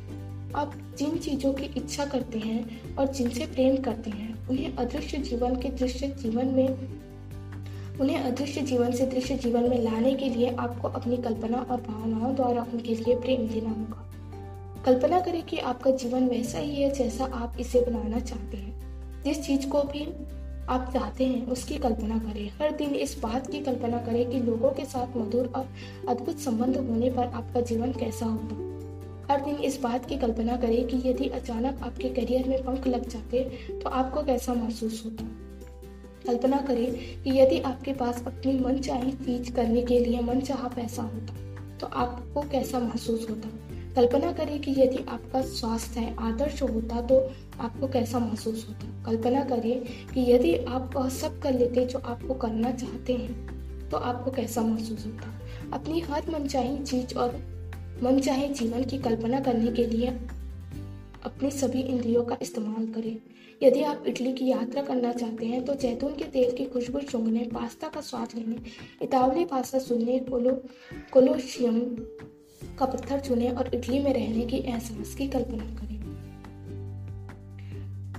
आप 0.55 0.75
जिन 0.99 1.19
चीज़ों 1.19 1.53
की 1.53 1.73
इच्छा 1.77 2.05
करते 2.07 2.39
हैं 2.39 2.95
और 2.97 3.07
जिनसे 3.09 3.47
प्रेम 3.47 3.77
करते 3.83 4.11
हैं, 4.11 4.49
उन्हें 4.49 4.77
अदृश्य 4.77 5.19
जीवन 5.21 5.63
के 5.63 5.69
दृश्य 5.69 6.09
जीवन 6.23 6.47
में 6.47 6.69
उन्हें 8.01 8.19
अदृश्य 8.19 8.61
जीवन 8.61 8.93
से 8.93 9.07
दृश्य 9.07 9.35
जीवन 9.37 9.69
में 9.71 9.83
लाने 9.83 10.15
के 10.15 10.29
लिए 10.29 10.51
आपको 10.51 10.89
अपनी 10.89 11.17
कल्पना 11.17 11.67
और 11.71 11.81
भावनाओं 11.81 12.35
द्वारा 12.35 12.67
उनके 12.73 12.95
लिए 12.95 13.17
प्रेम 13.17 13.49
देना 13.49 13.71
होगा। 13.71 14.13
कल्पना 14.87 15.21
करें 15.21 15.43
कि 15.43 15.59
आपका 15.59 15.91
जीवन 15.91 16.29
वैसा 16.29 16.59
ही 16.59 16.83
है 16.83 16.91
जैसा 16.91 17.25
आप 17.25 17.57
इसे 17.61 17.81
बनाना 17.81 18.21
चाहते 18.21 18.57
हैं। 18.57 18.77
जिस 19.23 19.47
चीज़ 19.47 19.69
को 19.69 19.83
भी 19.83 20.05
आप 20.69 20.91
चाहते 20.95 21.25
हैं, 21.25 21.47
उसकी 21.47 21.79
कल्पना 21.79 22.19
करें। 22.19 22.51
हर 22.61 22.77
दिन 22.77 22.95
इस 22.95 23.19
बात 23.23 23.51
की 23.51 23.61
कल्पना 23.61 23.99
करें 23.99 24.31
कि 24.31 24.41
लोगों 24.41 24.71
के 24.71 24.85
साथ 24.85 25.17
मधुर 25.17 25.47
और 25.47 25.69
अद्भुत 26.09 26.39
संबंध 26.39 26.77
होने 26.77 27.11
पर 27.11 27.27
आपका 27.27 27.61
जीवन 27.61 27.93
कैसा 27.93 28.27
होगा। 28.27 28.67
हर 29.33 29.41
दिन 29.41 29.57
इस 29.57 29.81
बात 29.81 30.07
की 30.07 30.17
कल्पना 30.17 30.57
करें 30.57 30.87
कि 30.87 31.09
यदि 31.09 31.29
अचानक 31.29 31.83
आपके 31.83 32.09
करियर 32.09 32.49
में 32.49 32.65
पंख 32.65 32.87
लग 32.87 33.09
जाते 33.09 33.45
तो 33.85 33.91
आपको 33.91 34.23
कैसा 34.23 34.55
महसूस 34.55 35.03
होता? 35.05 35.25
कल्पना 36.27 36.57
करें 36.59 37.23
कि 37.23 37.39
यदि 37.41 37.59
आपके 37.61 37.93
पास 37.93 38.23
अपनी 38.27 38.59
मन 38.61 38.79
चाही 38.79 39.13
चीज़ 39.13 39.53
करने 39.53 39.83
के 39.83 39.99
लिए 39.99 40.21
मन 40.21 40.41
चाह 40.41 40.69
पैसा 40.69 41.03
होता 41.03 41.35
तो 41.79 41.87
आपको 41.87 42.43
कैसा 42.43 42.79
महसूस 42.79 43.27
होता? 43.31 43.49
कल्पना 43.97 44.33
करें 44.33 44.61
कि 44.61 44.71
यदि 44.71 45.05
आपका 45.09 45.41
स्वास्थ्य 45.43 46.15
आदर्श 46.19 46.63
होता 46.63 47.01
तो 47.01 47.19
आपको 47.61 47.89
कैसा 47.89 48.19
महसूस 48.19 48.67
होता? 48.69 49.05
कल्पना 49.07 49.45
करें 49.45 49.81
कि 50.15 50.33
यदि 50.33 50.55
आप 50.57 50.91
वह 50.97 51.09
सब 51.09 51.41
कर 51.43 51.55
लेते 51.55 51.85
जो 51.87 51.99
आपको 51.99 52.35
करना 52.35 52.71
चाहते 52.73 53.13
हैं 53.13 53.89
तो 53.91 53.97
आपको 53.97 54.31
कैसा 54.31 54.63
महसूस 54.63 55.07
होता? 55.07 55.33
अपनी 55.73 56.01
हर 56.01 56.31
मनचाही 56.31 56.79
चीज़ 56.79 57.15
और 57.15 57.39
मनचाहे 58.03 58.49
जीवन 58.49 58.85
की 58.85 58.99
कल्पना 58.99 59.41
करने 59.41 59.73
के 59.73 59.87
लिए 59.87 60.11
अपनी 61.25 61.51
सभी 61.51 61.81
इंद्रियों 61.81 62.25
का 62.25 62.37
इस्तेमाल 62.43 62.87
करें। 62.87 63.17
यदि 63.63 63.83
आप 63.83 64.05
इटली 64.07 64.33
की 64.33 64.47
यात्रा 64.47 64.83
करना 64.83 65.13
चाहते 65.13 65.47
हैं 65.47 65.65
तो 65.65 65.75
जैतून 65.75 66.15
के 66.15 66.25
तेल 66.25 66.57
की 66.57 66.65
खुशबू 66.65 67.01
सूंघने 67.01 67.45
पास्ता 67.55 67.89
का 67.89 68.01
स्वाद 68.01 68.29
लेने, 68.37 68.57
इतावली 69.03 69.45
भाषा 69.45 69.79
सुनने, 69.79 70.19
कोलो, 70.19 70.53
कोलोशियम 71.13 71.81
का 72.79 72.87
पत्थर 72.87 73.21
चुने 73.21 73.49
और 73.49 73.75
इटली 73.75 73.99
में 73.99 74.13
रहने 74.15 74.47
की 74.47 74.57
एहसास 74.57 75.15
की 75.15 75.29
कल्पना 75.29 75.65
करें। 75.65 75.97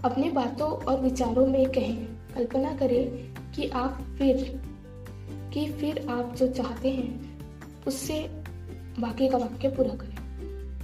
अपने 0.05 0.29
बातों 0.29 0.71
और 0.71 1.01
विचारों 1.01 1.47
में 1.47 1.71
कहें, 1.71 2.05
कल्पना 2.36 2.75
करें 2.77 3.07
कि 3.51 3.67
आप 3.67 4.01
फिर, 4.17 4.60
कि 5.53 5.71
फिर 5.71 6.07
आप 6.10 6.36
जो 6.36 6.47
चाहते 6.47 6.89
हैं, 6.89 7.39
उससे 7.88 8.19
बाकी 8.99 9.27
का 9.29 9.38
वाक्य 9.38 9.69
पूरा 9.69 9.95
करें। 9.95 10.16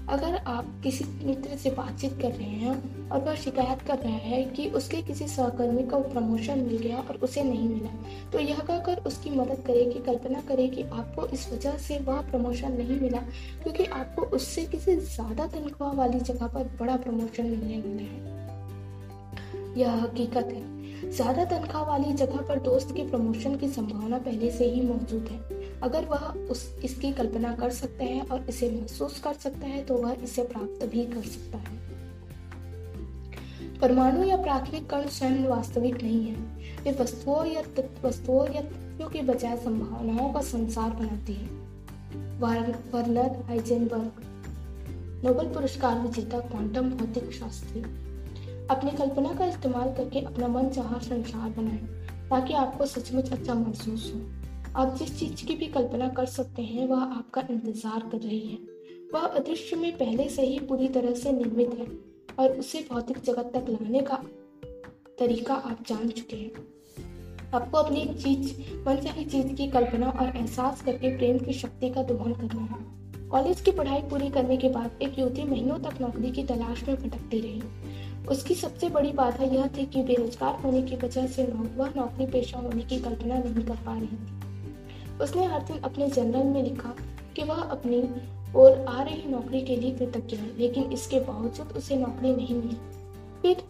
अगर 0.09 0.35
आप 0.47 0.65
किसी 0.83 1.05
मित्र 1.25 1.57
से 1.57 1.69
बातचीत 1.69 2.13
कर 2.21 2.31
रहे 2.31 2.45
हैं 2.45 3.09
और 3.09 3.21
वह 3.21 3.35
शिकायत 3.35 3.81
कर 3.81 3.97
रहा 3.97 4.15
है 4.15 4.43
कि 4.45 4.67
उसके 4.69 5.01
किसी 5.01 5.27
सहकर्मी 5.27 5.83
को 5.83 5.99
प्रमोशन 5.99 6.59
मिल 6.59 6.77
गया 6.77 6.97
और 6.99 7.15
उसे 7.23 7.43
नहीं 7.43 7.69
मिला 7.69 7.89
तो 8.31 8.39
यह 8.39 8.59
कहकर 8.59 9.01
उसकी 9.07 9.29
मदद 9.29 9.63
करें 9.67 9.91
कि 9.91 9.99
कल्पना 9.99 10.41
करें 10.41 10.69
कि 10.71 10.83
आपको 10.83 11.27
इस 11.27 11.51
वजह 11.53 11.77
से 11.77 11.99
वह 11.99 12.21
प्रमोशन 12.21 12.71
नहीं 12.71 12.99
मिला, 13.01 13.19
क्योंकि 13.63 13.85
आपको 13.85 14.21
उससे 14.35 14.65
किसी 14.65 14.95
ज़्यादा 14.95 15.47
तनख्वाह 15.47 15.93
वाली 15.93 16.19
जगह 16.21 16.47
पर 16.47 16.75
बड़ा 16.79 16.95
प्रमोशन 16.97 17.45
मिलने 17.45 17.77
वाला 17.77 18.03
है। 18.03 18.31
यह 19.77 19.91
हकीकत 19.93 20.53
है। 20.53 21.11
ज़्यादा 21.11 21.45
तनख्वाह 21.45 21.83
वाली 21.83 22.13
जगह 22.13 22.41
पर 22.41 22.59
दोस्त 22.59 22.95
के 22.95 23.09
प्रमोशन 23.09 23.55
की 23.55 23.67
संभावना 23.69 24.17
पहले 24.17 24.51
से 24.51 24.69
ही 24.69 24.81
मौजूद 24.81 25.27
है। 25.31 25.62
अगर 25.83 26.05
वह 26.05 26.27
उस, 26.51 26.75
इसकी 26.83 27.11
कल्पना 27.11 27.55
कर 27.55 27.69
सकते 27.69 28.03
हैं 28.03 28.27
और 28.27 28.45
इसे 28.49 28.69
महसूस 28.71 29.19
कर 29.19 29.33
सकता 29.33 29.67
है 29.67 29.83
तो 29.83 29.97
वह 29.97 30.15
इसे 30.23 30.43
प्राप्त 30.43 30.85
भी 30.85 31.05
कर 31.05 31.21
सकता 31.21 31.57
है। 31.57 31.83
परमाणु 33.79 34.23
या 34.23 34.37
प्राथमिक 34.37 34.89
कण 34.89 35.07
स्वयं 35.07 35.43
वास्तविक 35.43 36.03
नहीं 36.03 36.25
है। 36.25 36.35
वे 36.83 36.91
वस्तुओं 36.91 37.45
या 37.45 37.61
वस्तुओं 38.03 38.47
या 38.51 38.61
तत्वों 38.61 39.09
के 39.09 39.21
बजाय 39.21 39.57
संभावनाओं 39.57 40.33
का 40.33 40.41
संसार 40.41 40.89
बनाती 40.89 41.33
है। 41.33 41.47
वर्नर, 42.39 43.43
हाइजेनबर्ग, 43.45 44.11
नोबेल 45.25 45.53
पुरस्कार 45.53 45.99
विजेता 45.99 46.39
क्वांटम 46.39 46.89
भौतिक 46.89 47.31
शास्त्री। 47.31 47.81
अपनी 48.67 48.91
कल्पना 48.91 49.33
का 49.33 49.45
इस्तेमाल 49.45 49.93
करके 49.93 50.19
अपना 50.19 50.47
मन 50.47 50.69
चाह 50.69 50.97
संसार 50.99 51.49
बनाए, 51.49 51.83
ताकि 52.29 52.53
आपको 52.53 52.85
सचमुच 52.85 53.31
अच्छा 53.31 53.53
महसूस 53.53 54.11
हो। 54.15 54.42
आप 54.75 54.95
जिस 54.97 55.19
चीज़ 55.19 55.45
की 55.45 55.55
भी 55.55 55.65
कल्पना 55.67 56.07
कर 56.09 56.25
सकते 56.25 56.61
हैं, 56.61 56.87
वह 56.87 57.01
आपका 57.01 57.41
इंतज़ार 57.49 58.07
कर 58.11 58.17
रही 58.17 58.39
है। 58.39 58.57
वह 59.13 59.21
अदृश्य 59.21 59.75
में 59.75 59.91
पहले 59.97 60.27
से 60.29 60.41
ही 60.41 60.59
पूरी 60.59 60.87
तरह 60.87 61.13
से 61.13 61.31
निर्मित 61.31 61.73
है 61.79 61.85
और 62.39 62.57
उसे 62.59 62.79
भौतिक 62.91 63.17
जगत 63.17 63.51
तक 63.53 63.69
लाने 63.69 63.99
का 63.99 64.15
तरीका 65.19 65.53
आप 65.53 65.83
जान 65.87 66.09
चुके 66.09 66.35
हैं। 66.35 67.51
आपको 67.53 67.77
अपनी 67.77 68.05
चीज़ 68.15 68.53
मनचाही 68.87 69.25
चीज़ 69.25 69.53
की 69.53 69.67
कल्पना 69.67 70.09
और 70.09 70.37
एहसास 70.37 70.81
करके 70.81 71.15
प्रेम 71.17 71.39
की 71.39 71.53
शक्ति 71.53 71.89
का 71.89 72.03
दोहन 72.03 72.33
करना 72.33 72.61
है। 72.61 73.29
कॉलेज 73.29 73.61
की 73.61 73.71
पढ़ाई 73.71 74.01
पूरी 74.01 74.29
करने 74.29 74.57
के 74.57 74.69
बाद 74.69 75.01
एक 75.01 75.19
युवती 75.19 75.43
महीनों 75.43 75.77
तक 75.79 76.01
नौकरी 76.01 76.31
की 76.31 76.43
तलाश 76.43 76.87
में 76.87 76.95
भटकती 76.95 77.39
रही। 77.39 77.61
उसकी 78.27 78.55
सबसे 78.55 78.89
बड़ी 78.89 79.11
बाधा 79.11 79.43
यह 79.45 79.67
थी 79.67 79.85
कि 79.85 80.03
बेरोजगार 80.03 80.61
होने 80.61 80.81
की 80.81 80.95
वजह 80.95 81.27
से 81.27 81.43
वह 81.43 81.93
नौकरी 81.95 82.25
पेशा 82.25 82.59
होने 82.59 82.81
की 82.81 82.99
कल्पना 82.99 83.37
नहीं 83.37 83.65
कर 83.65 83.75
पा 83.75 83.97
रही 83.97 84.07
थी। 84.07 84.42
उसने 85.21 85.45
हर 85.45 85.61
दिन 85.61 85.77
अपने 85.77 86.07
जर्नल 86.07 86.43
में 86.43 86.63
लिखा 86.63 86.95
कि 87.35 87.43
वह 87.43 87.61
अपनी 87.61 88.09
और 88.55 88.85
आ 88.85 89.01
रही 89.03 89.23
नौकरी 89.31 89.61
के 89.61 89.75
लिए 89.75 89.91
कृतज्ञ 89.91 90.35
है, 90.35 90.57
लेकिन 90.59 90.91
इसके 90.91 91.19
बावजूद 91.19 91.67
उसे 91.67 91.95
नौकरी 91.95 92.35
नहीं 92.35 92.55
मिली। 92.55 92.77
फिर 93.41 93.63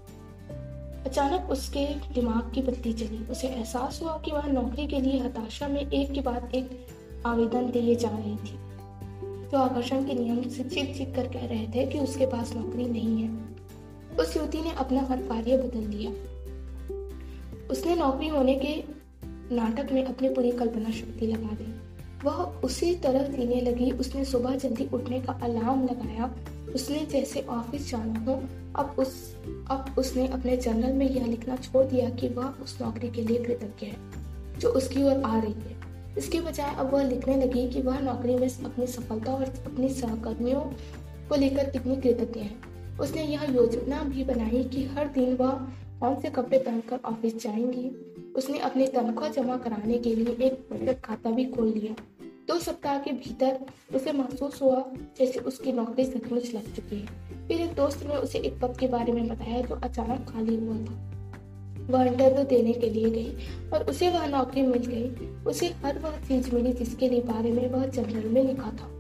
अचानक 1.06 1.50
उसके 1.50 1.86
दिमाग 1.86 2.52
की 2.56 2.62
बत्ती 2.62 2.94
चली 2.94 3.18
उसे 3.32 3.48
एहसास 3.48 4.00
हुआ 4.04 4.18
कि 4.18 4.32
वह 4.32 4.48
नौकरी 4.48 4.88
के 4.88 5.00
लिए 5.00 5.20
हताशा 5.20 5.68
में 5.68 5.92
एक 5.92 6.12
के 6.12 6.22
बाद 6.22 6.52
एक 6.56 6.88
आवेदन 7.26 7.72
दिए 7.72 7.96
जा 7.96 8.10
रही 8.10 8.36
थी। 8.36 8.64
जो 9.52 9.58
आकर्षण 9.58 10.06
के 10.06 10.14
नियम 10.14 10.50
से 10.50 10.64
चिक 10.64 10.98
चिक 10.98 11.16
कर 11.16 11.28
कह 11.28 11.46
रहे 11.46 11.68
थे 11.68 11.88
कि 11.88 12.00
उसके 12.00 12.26
पास 12.26 12.54
नौकरी 12.56 12.86
नहीं 12.86 13.24
है। 13.24 13.30
उस 14.20 14.38
युवती 14.38 14.62
ने 14.62 14.72
अपना 14.72 15.02
हर 15.02 15.18
कार्य 15.18 15.58
बदल 15.58 15.86
दिया। 15.86 16.12
उसने 17.68 17.96
नौकरी 17.96 18.28
होने 18.28 18.56
के 18.56 19.03
नाटक 19.52 19.92
में 19.92 20.06
अपनी 20.06 20.30
पूरी 20.30 20.52
कल्पना 20.52 20.92
शक्ति 20.92 21.28
लगा 21.28 21.48
दी। 21.48 21.94
वह 22.24 22.34
उसी 22.34 22.96
तरफ़ 22.96 23.32
जीने 23.32 23.62
लगी, 23.62 23.92
उसने 23.92 24.26
सुबह 24.26 24.56
जल्दी 24.56 24.90
उठने 24.94 25.22
का 25.22 25.34
अलार्म 25.34 25.84
लगाया। 25.84 26.36
उसने 26.76 27.06
जैसे 27.06 27.42
ऑफ़िस 27.42 27.92
जाना 27.92 28.20
हो, 28.20 28.44
अब 28.76 28.96
उस, 29.00 29.38
अब 29.46 29.96
उसने 29.98 30.28
अपने 30.28 30.58
जर्नल 30.58 30.94
में 30.94 31.10
यह 31.10 31.26
लिखना 31.26 31.56
छोड़ 31.56 31.86
दिया 31.86 32.10
कि 32.10 32.30
वह 32.30 32.46
उस 32.46 32.82
नौकरी 32.82 33.10
के 33.10 33.22
लिए 33.22 33.38
कृतज्ञ 33.38 33.86
है, 33.86 33.98
जो 34.60 34.70
उसकी 34.70 35.04
ओर 35.04 35.24
आ 35.24 35.40
रही 35.40 35.54
है। 35.54 35.78
इसके 36.18 36.42
बजाय 36.42 36.76
अब 36.76 36.94
वह 36.94 37.04
लिखने 37.04 37.36
लगी 37.36 37.70
कि 37.70 37.82
वह 37.82 38.00
नौकरी 38.00 38.36
में 38.36 38.48
अपनी 38.66 38.88
सफलता 38.88 39.34
और 39.34 39.44
अपनी 39.44 39.90
सहकर्मियों 39.90 40.62
को 41.30 41.36
लेकर 41.36 41.70
कितनी 41.70 41.96
कृतज्ञ 41.96 42.40
है। 42.40 42.56
उसने 43.00 43.24
यह 43.24 43.44
योजना 43.44 44.04
भी 44.04 44.24
बनाई 44.24 44.64
कि 44.64 44.84
हर 44.84 45.08
दिन 45.08 45.36
वह 45.36 45.52
कौन 46.00 46.22
से 46.22 46.30
कपड़े 46.30 46.58
पहनकर 46.58 47.00
ऑफ़िस 47.06 47.44
जाएँगी 47.44 48.13
उसने 48.36 48.60
अपनी 48.60 48.88
तनख्वाह 48.88 49.30
जमा 49.30 49.58
कराने 49.58 49.98
के 49.98 50.16
लिए 50.16 50.48
एक 50.48 50.68
बचत 50.72 51.02
खाता 51.06 51.32
भी 51.32 51.46
खोल 51.46 51.68
लिया। 51.68 51.96
दो 52.48 52.60
सप्ताह 52.60 53.00
के 53.00 53.12
भीतर 53.12 53.60
उसे 53.96 54.12
महसूस 54.12 54.62
हुआ 54.62 54.84
जैसे 55.18 55.40
उसकी 55.40 55.72
नौकरी 55.72 56.06
सचमुच 56.06 56.54
लग 56.56 56.76
चुकी 56.76 57.00
है। 57.00 57.08
फिर 57.48 57.62
एक 57.62 57.74
दोस्त 57.74 58.04
ने 58.04 58.16
उसे 58.16 58.40
एक 58.40 58.60
पद 58.62 58.78
के 58.80 58.88
बारे 58.88 59.14
में 59.14 59.28
बताया 59.28 59.62
जो 59.62 59.76
अचानक 59.76 60.30
खाली 60.30 60.56
हुआ 60.56 60.76
था। 60.76 61.10
वह 61.90 62.04
इंटरव्यू 62.04 62.44
देने 62.44 62.74
के 62.74 62.90
लिए 62.90 63.10
गई 63.10 63.38
और 63.70 63.90
उसे 63.90 64.10
वह 64.10 64.28
नौकरी 64.28 64.62
मिल 64.62 64.86
गई। 64.86 65.10
उसे 65.44 65.68
हर 65.68 66.00
वह 66.00 66.18
चीज़ 66.18 66.56
मिली 66.56 66.74
जिसके 66.74 67.10
लिए 67.10 67.22
बारे 67.22 67.52
में 67.52 67.70
वह 67.70 67.88
जर्नल 67.88 68.30
में 68.30 68.44
लिखा 68.44 68.72
था। 68.72 68.98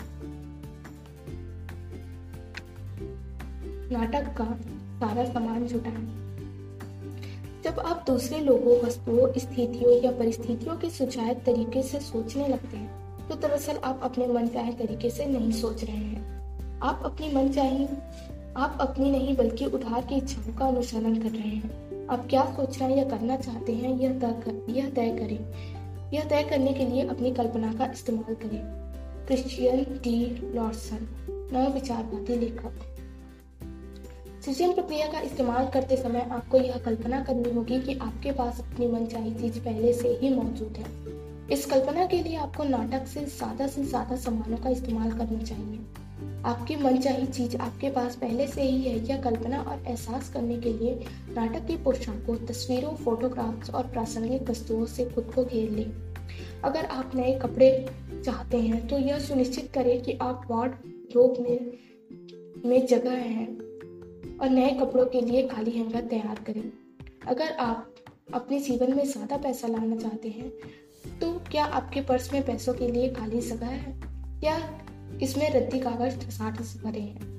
नाटक 3.91 4.37
का 4.37 4.45
सारा 4.99 5.25
सामान 5.25 5.67
जुटाएँ 5.67 6.22
जब 7.63 7.79
आप 7.79 8.03
दूसरे 8.07 8.39
लोगों 8.39 8.75
वस्तुओं 8.79 9.27
स्थितियों 9.39 9.91
या 10.03 10.11
परिस्थितियों 10.11 10.75
के 10.77 10.89
सुचायक 10.89 11.43
तरीके 11.43 11.81
से 11.83 11.99
सोचने 11.99 12.47
लगते 12.47 12.77
हैं 12.77 13.27
तो 13.27 13.35
दरअसल 13.35 13.77
आप 13.83 13.99
अपने 14.03 14.27
मन 14.27 14.47
चाहे 14.47 14.71
तरीके 14.73 15.09
से 15.09 15.25
नहीं 15.25 15.51
सोच 15.51 15.83
रहे 15.83 15.95
हैं। 15.95 16.79
आप 16.79 17.01
अपनी 17.05 17.31
मन 17.33 17.49
चाहे 17.49 17.85
आप 18.57 18.77
अपनी 18.81 19.11
नहीं 19.11 19.35
बल्कि 19.35 19.65
उधार 19.65 20.01
की 20.01 20.15
इच्छाओं 20.15 20.57
का 20.57 20.67
अनुसरण 20.67 21.15
कर 21.15 21.29
रहे 21.29 21.49
हैं। 21.49 22.07
आप 22.07 22.27
क्या 22.29 22.43
सोचना 22.45 22.87
या 22.87 23.03
करना 23.09 23.37
चाहते 23.37 23.73
हैं 23.73 23.97
यह 23.99 24.19
तय 24.19 24.35
कर, 24.45 24.71
यह 24.71 24.89
तय 24.89 25.09
करें। 25.09 26.11
यह 26.13 26.23
तय 26.23 26.43
करने 26.43 26.73
के 26.73 26.85
लिए 26.85 27.07
अपनी 27.07 27.31
कल्पना 27.31 27.73
का 27.73 27.85
इस्तेमाल 27.85 28.33
करें। 28.33 28.61
क्रिश्चियन 29.27 29.83
डी 30.03 30.51
लॉर्सन 30.55 31.07
नव 31.53 31.73
विचारवादी 31.73 32.35
लेखक। 32.35 32.92
सृजन 34.45 34.71
प्रक्रिया 34.73 35.05
का 35.07 35.19
इस्तेमाल 35.19 35.67
करते 35.73 35.95
समय 35.97 36.27
आपको 36.31 36.57
यह 36.57 36.77
कल्पना 36.77 37.23
करनी 37.23 37.51
होगी 37.51 37.79
कि 37.81 37.93
आपके 37.97 38.31
पास 38.31 38.59
अपनी 38.59 38.87
मनचाही 38.87 39.31
चीज़ 39.33 39.59
पहले 39.59 39.93
से 39.93 40.09
ही 40.21 40.29
मौजूद 40.29 40.77
है। 40.77 41.47
इस 41.51 41.65
कल्पना 41.65 42.05
के 42.05 42.21
लिए 42.23 42.35
आपको 42.37 42.63
नाटक 42.63 43.07
से 43.07 43.23
ज़्यादा 43.27 43.67
से 43.67 43.83
ज़्यादा 43.83 44.15
सामानों 44.15 44.57
का 44.57 44.69
इस्तेमाल 44.69 45.11
करना 45.11 45.41
चाहिए। 45.43 45.79
आपकी 46.45 46.75
मनचाही 46.75 47.27
चीज़ 47.27 47.57
आपके 47.57 47.89
पास 47.89 48.15
पहले 48.15 48.47
से 48.47 48.61
ही 48.61 48.81
है, 48.81 48.97
यह 49.05 49.21
कल्पना 49.21 49.61
और 49.61 49.83
एहसास 49.87 50.29
करने 50.29 50.57
के 50.57 50.73
लिए 50.73 50.99
नाटक 51.35 51.67
की 51.67 51.77
पोशाकों 51.83 52.35
तस्वीरों, 52.45 52.95
फोटोग्राफ्स 52.97 53.69
और 53.69 53.87
प्रासंगिक 53.87 54.49
वस्तुओं 54.49 54.85
से 54.87 55.05
खुद 55.05 55.31
को 55.35 55.45
घेर 55.45 55.69
लें। 55.69 55.91
अगर 56.63 56.85
आप 56.85 57.15
नए 57.15 57.39
कपड़े 57.39 57.71
चाहते 58.15 58.57
हैं 58.59 58.87
तो 58.87 58.97
यह 58.99 59.19
सुनिश्चित 59.21 59.71
करें 59.73 60.01
कि 60.01 60.17
आप 60.21 60.47
वार्ड 60.51 60.71
में 61.39 61.71
में 62.65 62.85
जगह 62.87 63.11
है। 63.11 63.45
और 64.43 64.49
नए 64.49 64.69
कपड़ों 64.69 65.05
के 65.05 65.19
लिए 65.21 65.47
खाली 65.47 65.71
हैंगर 65.71 66.01
तैयार 66.01 66.39
करें। 66.47 66.71
अगर 67.27 67.51
आप 67.51 67.93
अपने 68.33 68.59
जीवन 68.59 68.95
में 68.95 69.05
ज़्यादा 69.05 69.37
पैसा 69.37 69.67
लाना 69.67 69.95
चाहते 69.95 70.29
हैं 70.29 70.49
तो 71.19 71.31
क्या 71.51 71.65
आपके 71.65 72.01
पर्स 72.01 72.31
में 72.33 72.45
पैसों 72.45 72.73
के 72.73 72.87
लिए 72.91 73.09
खाली 73.09 73.39
जगह 73.41 73.65
है? 73.65 73.93
या 74.43 74.57
इसमें 75.21 75.49
रद्दी 75.49 75.79
कागज़ 75.79 76.19
साठ 76.29 76.59
भरे 76.83 77.01
हैं? 77.01 77.31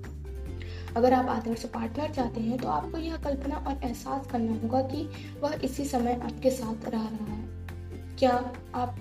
अगर 0.97 1.13
आप 1.13 1.27
आदर्श 1.27 1.65
पार्टनर 1.65 2.15
चाहते 2.15 2.41
हैं 2.41 2.59
तो 2.59 2.69
आपको 2.69 2.99
यह 2.99 3.17
कल्पना 3.17 3.57
और 3.57 3.85
एहसास 3.85 4.27
करना 4.27 4.53
होगा 4.53 4.83
कि 4.83 5.09
वह 5.43 5.61
इसी 5.65 5.85
समय 5.85 6.21
आपके 6.25 6.51
साथ 6.51 6.89
रह 6.89 7.09
रहा 7.09 7.33
है। 7.33 8.17
क्या 8.19 8.33
आप 8.75 8.97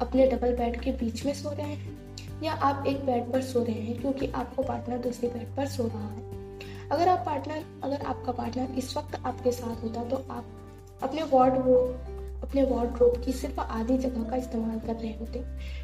अपने 0.00 0.26
डबल 0.26 0.56
बेड 0.56 0.80
के 0.80 0.92
बीच 0.92 1.24
में 1.26 1.34
सो 1.34 1.50
रहे 1.50 1.66
हैं? 1.66 2.42
या 2.42 2.52
आप 2.52 2.86
एक 2.86 3.04
बेड 3.06 3.32
पर 3.32 3.42
सो 3.42 3.64
रहे 3.64 3.80
हैं 3.80 4.00
क्योंकि 4.00 4.26
आपको 4.26 4.62
पार्टनर 4.62 4.98
दूसरे 4.98 5.28
बेड 5.28 5.56
पर 5.56 5.68
सो 5.68 5.86
रहा 5.86 6.08
है? 6.08 6.37
अगर 6.92 7.08
आप 7.08 7.26
पार्टनर 7.26 7.80
अगर 7.82 8.00
आपका 8.02 8.32
पार्टनर 8.32 8.78
इस 8.78 8.96
वक्त 8.96 9.22
आपके 9.26 9.52
साथ 9.52 9.82
होता 9.82 10.04
तो 10.04 10.16
आप 10.16 10.44
अपने 11.02 11.22
वार्ड 11.22 11.54
अपने 12.42 12.62
वार्ड्रोब 12.62 13.24
की 13.24 13.32
सिर्फ़ 13.32 13.60
आधी 13.60 13.98
जगह 13.98 14.30
का 14.30 14.36
इस्तेमाल 14.36 14.80
कर 14.80 14.94
रहे 14.94 15.12
होते। 15.12 15.38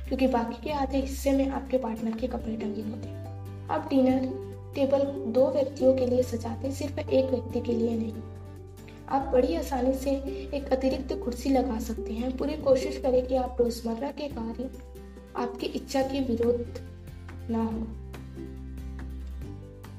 क्योंकि 0.09 0.27
बाकी 0.27 0.65
के 0.65 0.71
आधे 0.71 0.99
हिस्से 0.99 1.33
में 1.33 1.49
आपके 1.49 1.79
पार्टनर 1.79 2.11
के 2.11 2.27
कपड़े 2.27 2.57
टंगे 2.57 2.83
होते। 2.83 3.09
अब 3.75 3.87
डिनर 3.91 4.45
टेबल 4.75 5.33
दो 5.33 5.51
व्यक्तियों 5.51 5.95
के 5.95 6.07
लिए 6.07 6.23
सजाते, 6.23 6.73
सिर्फ़ 6.73 7.01
एक 7.01 7.25
व्यक्ति 7.25 7.61
के 7.61 7.73
लिए 7.73 7.97
नहीं। 7.97 8.15
आप 9.09 9.23
बड़ी 9.33 9.57
आसानी 9.57 9.95
से 9.95 10.11
एक 10.55 10.73
अतिरिक्त 10.73 11.13
कुर्सी 11.25 11.51
लगा 11.51 11.79
सकते 11.79 12.13
हैं। 12.13 12.37
पूरी 12.37 12.55
कोशिश 12.55 12.99
करें 12.99 13.27
कि 13.27 13.37
आप 13.37 13.57
रोज़मर्रा 13.61 14.11
के 14.11 14.29
कार्य, 14.29 14.71
आपकी 15.37 15.67
इच्छा 15.67 16.03
के 16.03 16.21
विरोध 16.21 16.75
ना 17.51 17.65
हो। 17.65 18.04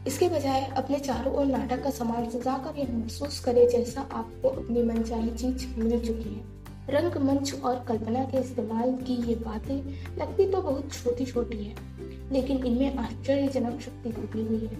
इसके 0.07 0.27
बजाय 0.29 0.61
अपने 0.77 0.99
चारों 0.99 1.33
ओर 1.35 1.45
नाटक 1.45 1.83
का 1.83 1.89
सामान 1.89 2.29
सजा 2.29 2.57
कर 2.57 2.79
यह 2.79 2.91
महसूस 2.91 3.39
करें 3.39 3.67
जैसा 3.69 4.01
आपको 4.01 4.49
अपनी 4.51 4.83
मनचाही 4.83 5.29
चीज़ 5.31 5.65
मिल 5.79 5.99
चुकी 5.99 6.29
है। 6.29 6.53
रंग 6.89 7.15
मंच 7.21 7.53
और 7.61 7.83
कल्पना 7.83 8.23
के 8.23 8.39
इस्तेमाल 8.39 8.91
की 8.97 9.13
ये 9.29 9.35
बातें 9.35 9.75
लगती 10.17 10.45
तो 10.51 10.61
बहुत 10.61 10.93
छोटी 10.93 11.25
छोटी 11.25 11.57
है, 11.57 11.75
लेकिन 12.31 12.65
इनमें 12.65 12.97
आश्चर्यजनक 12.97 13.81
शक्ति 13.81 14.09
लगी 14.09 14.45
हुई 14.47 14.65
है। 14.65 14.77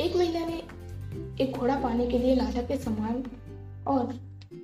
एक 0.00 0.16
महिला 0.16 0.46
ने 0.46 0.62
एक 1.40 1.56
घोड़ा 1.56 1.76
पाने 1.80 2.06
के 2.06 2.18
लिए 2.18 2.36
नाटक 2.36 2.68
के 2.68 2.76
सामान 2.76 3.22
और 3.88 4.14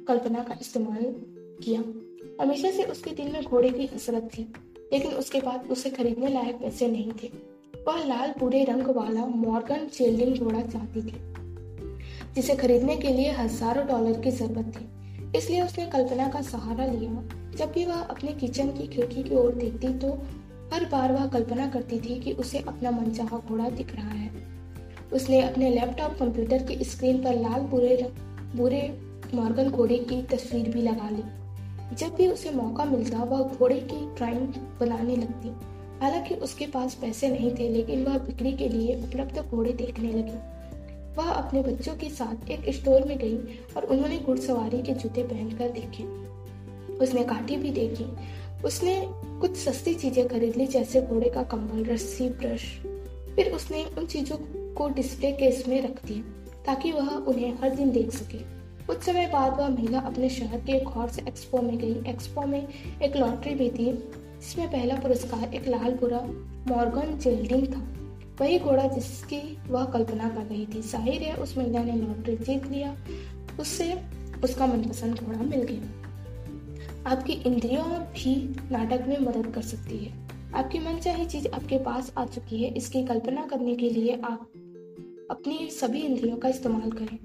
कल्पना 0.09 0.43
का 0.43 0.59
इस्तेमाल 0.61 1.05
किया। 1.65 1.81
हमेशा 2.41 2.71
से 2.71 2.85
उसके 2.85 3.11
दिल 3.11 3.33
में 3.33 3.43
घोड़े 3.43 3.71
की 3.71 3.91
हसरत 3.95 4.31
थी, 4.39 4.43
लेकिन 4.93 5.13
उसके 5.13 5.41
बाद 5.41 5.69
उसे 5.71 5.91
खरीदने 5.91 6.29
लायक 6.29 6.57
पैसे 6.57 6.89
नहीं 6.89 7.13
थे। 7.23 7.31
वह 7.89 8.03
लाल 8.05 8.33
पूरे 8.41 8.63
रंग 8.65 8.87
वाला 8.97 9.25
मॉर्गन 9.27 9.87
चेलिंग 9.89 10.37
घोड़ा 10.37 10.61
चाहती 10.63 11.03
थी, 11.03 11.15
जिसे 12.35 12.55
खरीदने 12.57 12.97
के 12.97 13.13
लिए 13.13 13.31
हज़ारों 13.33 13.87
डॉलर 13.87 14.19
की 14.21 14.31
ज़रूरत 14.31 14.73
थी। 14.75 15.39
इसलिए 15.39 15.61
उसने 15.63 15.87
कल्पना 15.87 16.29
का 16.29 16.41
सहारा 16.41 16.87
लिया। 16.87 17.23
जब 17.59 17.73
भी 17.73 17.85
वह 17.85 18.01
अपने 18.07 18.33
किचन 18.33 18.69
की 18.71 18.87
खिड़की 18.87 19.23
की 19.23 19.35
ओर 19.37 19.55
देखती 19.55 19.93
तो 19.99 20.13
हर 20.73 20.85
बार 20.85 21.13
वह 21.13 21.27
कल्पना 21.29 21.69
करती 21.71 22.01
थी 22.01 22.19
कि 22.21 22.33
उसे 22.35 22.59
अपना 22.59 22.91
मनचाहा 22.91 23.39
घोड़ा 23.39 23.69
दिख 23.71 23.95
रहा 23.97 24.11
है। 24.11 24.31
उसने 25.13 25.41
अपने 25.43 25.71
लैपटॉप 25.71 26.19
कंप्यूटर 26.19 26.63
की 26.63 26.85
स्क्रीन 26.85 27.23
पर 27.25 27.41
लाल 27.41 27.61
बुरे 27.71 28.11
बुरे 28.57 28.83
मॉर्गन 29.35 29.71
घोड़े 29.71 29.99
की 30.05 30.23
तस्वीर 30.27 30.69
भी 30.69 30.83
लगा 30.83 31.09
ली। 31.09 31.23
जब 31.97 32.15
भी 32.17 32.29
उसे 32.29 32.51
मौका 32.53 32.85
मिलता, 32.85 33.23
वह 33.25 33.43
घोड़े 33.49 33.81
की 33.83 34.05
ड्राइंग 34.17 34.55
बनाने 34.81 35.17
लगती। 35.17 35.49
हालाँकि 36.01 36.35
उसके 36.35 36.67
पास 36.67 36.95
पैसे 36.95 37.29
नहीं 37.29 37.55
थे, 37.55 37.69
लेकिन 37.69 38.05
वह 38.05 38.19
बिक्री 38.19 38.53
के 38.53 38.69
लिए 38.69 39.03
उपलब्ध 39.03 39.39
घोड़े 39.39 39.73
देखने 39.73 40.09
लगी। 40.09 40.59
वह 41.17 41.31
अपने 41.31 41.63
बच्चों 41.63 41.95
के 41.95 42.09
साथ 42.09 42.51
एक 42.51 42.75
स्टोर 42.75 43.03
में 43.03 43.19
गई 43.19 43.37
और 43.77 43.85
उन्होंने 43.85 44.19
घुड़सवारी 44.19 44.83
के 44.83 44.93
जूते 44.93 45.23
पहनकर 45.23 45.69
देखे। 45.69 46.05
उसने 46.97 47.25
काठी 47.25 47.57
भी 47.57 47.71
देखी। 47.71 48.07
उसने 48.65 49.03
कुछ 49.41 49.57
सस्ती 49.57 49.95
चीज़ें 49.95 50.29
खरीद 50.29 50.57
ली, 50.57 50.67
जैसे 50.67 51.03
घोड़े 51.03 51.31
का 51.31 51.43
कंबल, 51.43 51.85
रस्सी, 51.85 52.29
ब्रश। 52.29 52.63
फिर 53.37 53.53
उसने 53.53 53.85
उन 53.85 54.07
चीज़ों 54.07 54.37
को 54.75 54.89
डिस्प्ले 54.89 55.33
केस 55.33 55.65
में 55.69 55.83
रख 55.83 56.07
दिया, 56.07 56.23
ताकि 56.67 56.93
वह 56.93 57.09
उन्हें 57.09 57.59
हर 57.59 57.71
दिन 57.71 57.91
देख 57.91 58.11
सके। 58.11 58.39
कुछ 58.87 59.03
समय 59.03 59.27
बाद 59.27 59.59
वह 59.59 59.69
महिला 59.69 59.99
अपने 59.99 60.29
शहर 60.29 60.61
के 60.61 60.73
एक 60.73 60.89
हॉर्स 60.89 61.19
एक्सपो 61.19 61.63
में 61.63 61.79
गई। 61.79 62.11
एक्सपो 62.11 62.43
में 62.43 62.69
एक 63.03 63.17
लॉटरी 63.17 63.55
भी 63.55 63.71
थी। 63.71 64.05
जिसमें 64.41 64.69
पहला 64.69 64.95
पुरस्कार 64.95 65.55
एक 65.55 65.69
लाल 65.69 65.95
बुरा 65.95 66.21
मॉर्गन 66.69 67.19
जेल्डिंग 67.19 67.67
था। 67.67 67.81
वही 68.41 68.59
घोड़ा 68.59 68.87
जिसकी 68.87 69.59
वह 69.69 69.85
कल्पना 69.85 70.29
कर 70.29 70.43
रही 70.43 70.67
थी। 70.67 70.83
ज़ाहिर 70.83 71.23
है, 71.23 71.35
उस 71.35 71.59
महिला 71.59 71.83
ने 71.85 71.93
लॉटरी 71.93 72.37
जीत 72.37 72.67
लिया। 72.67 72.97
उससे 73.61 74.01
उसका 74.45 74.67
मनपसंद 74.67 75.19
घोड़ा 75.19 75.39
मिल 75.39 75.63
गया। 75.63 77.11
आपकी 77.11 77.33
इंद्रियों 77.33 77.85
भी 77.85 78.35
नाटक 78.71 79.05
में 79.09 79.19
मदद 79.19 79.53
कर 79.55 79.63
सकती 79.63 79.99
है। 79.99 80.29
आपकी 80.55 80.79
मन 80.79 80.99
चाहे 80.99 81.25
चीज़ 81.27 81.49
आपके 81.49 81.79
पास 81.79 82.13
आ 82.19 82.27
चुकी 82.27 82.63
है। 82.63 82.75
इसकी 82.75 83.05
कल्पना 83.05 83.47
करने 83.47 83.77
के 83.77 83.91
लिए 83.91 84.21
आप 84.25 84.41
अपनी 85.31 85.71
सभी 85.71 86.01
इंद्रियों 86.01 86.37
का 86.37 86.49
इस्तेमाल 86.49 86.91
करें। 86.91 87.19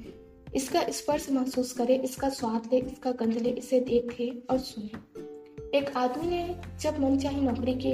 इसका 0.55 0.81
स्पर्श 0.89 1.29
महसूस 1.31 1.71
करें, 1.71 2.01
इसका 2.01 2.29
स्वाद 2.29 2.69
ले, 2.73 2.79
इसका 2.79 3.11
गंध 3.11 3.37
ले, 3.37 3.49
इसे 3.49 3.79
देखे 3.79 4.43
और 4.49 4.57
सुने। 4.57 5.32
एक 5.75 5.97
आदमी 5.97 6.29
ने 6.29 6.55
जब 6.81 6.99
मन 6.99 7.17
चाहे 7.17 7.41
नौकरी 7.41 7.73
के 7.75 7.91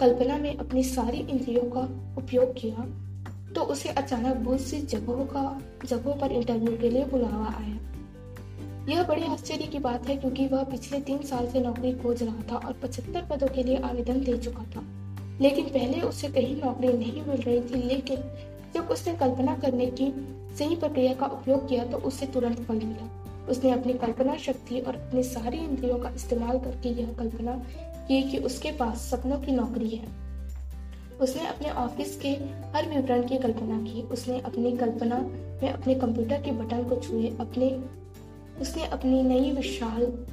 कल्पना 0.00 0.36
में 0.38 0.56
अपनी 0.56 0.82
सारी 0.84 1.18
इंद्रियों 1.18 1.62
का 1.62 1.80
उपयोग 2.18 2.52
किया 2.52 2.84
तो 3.54 3.62
उसे 3.62 3.88
अचानक 3.88 4.36
बहुत 4.36 4.60
सी 4.60 4.80
जगहों 4.82 5.24
का, 5.26 5.62
जगहों 5.84 6.14
पर 6.14 6.32
इंटरव्यू 6.32 6.76
के 6.78 6.90
लिए 6.90 7.04
बुलावा 7.04 7.46
आया। 7.46 7.78
यह 8.88 9.02
बड़े 9.02 9.26
आश्चर्य 9.26 9.66
की 9.66 9.78
बात 9.78 10.08
है 10.08 10.16
क्योंकि 10.16 10.46
वह 10.46 10.64
पिछले 10.64 11.00
तीन 11.00 11.22
साल 11.22 11.48
से 11.48 11.60
नौकरी 11.60 11.92
खोज 11.92 12.22
रहा 12.22 12.42
था 12.52 12.56
और 12.56 12.72
पचहत्तर 12.72 13.26
पदों 13.30 13.48
के 13.48 13.62
लिए 13.62 13.76
आवेदन 13.76 14.20
दे 14.20 14.36
चुका 14.38 14.64
था। 14.76 14.84
लेकिन 15.40 15.64
पहले 15.64 16.00
उसे 16.00 16.28
कहीं 16.28 16.62
नौकरी 16.62 16.92
नहीं 16.98 17.22
मिल 17.22 17.40
रही 17.40 17.60
थी, 17.60 17.82
लेकिन 17.82 18.16
जब 18.74 18.88
उसने 18.88 19.14
कल्पना 19.14 19.56
करने 19.56 19.86
की 19.86 20.12
सही 20.58 20.76
प्रक्रिया 20.76 21.14
का 21.14 21.26
उपयोग 21.26 21.68
किया 21.68 21.84
तो 21.84 21.98
उसे 21.98 22.26
तुरंत 22.26 22.60
फल 22.60 22.74
मिला। 22.74 23.23
उसने 23.48 23.70
अपनी 23.70 23.92
कल्पना 23.92 24.36
शक्ति 24.36 24.80
और 24.80 24.96
अपने 24.96 25.22
सारी 25.22 25.58
इंद्रियों 25.58 25.98
का 25.98 26.10
इस्तेमाल 26.10 26.58
करके 26.58 26.88
यह 26.88 27.12
कल्पना 27.18 27.56
की 28.08 28.22
कि 28.22 28.38
उसके 28.38 28.70
पास 28.72 28.98
सपनों 28.98 29.38
की 29.38 29.52
नौकरी 29.52 29.88
है। 29.88 30.24
उसने 31.20 31.46
अपने 31.46 31.70
ऑफ़िस 31.70 32.20
के 32.20 32.28
हर 32.74 32.88
विवरण 32.88 33.28
की 33.28 33.38
कल्पना 33.38 33.82
की। 33.82 34.02
उसने 34.02 34.40
अपनी 34.40 34.76
कल्पना 34.76 35.18
में 35.62 35.70
अपने 35.70 35.94
कंप्यूटर 35.94 36.42
के 36.42 36.52
बटन 36.52 36.84
को 36.84 36.96
छुए, 36.96 37.36
अपने, 37.40 37.84
उसने 38.60 38.86
अपनी 38.86 39.22
नई 39.22 39.50
विशाल 39.50 40.26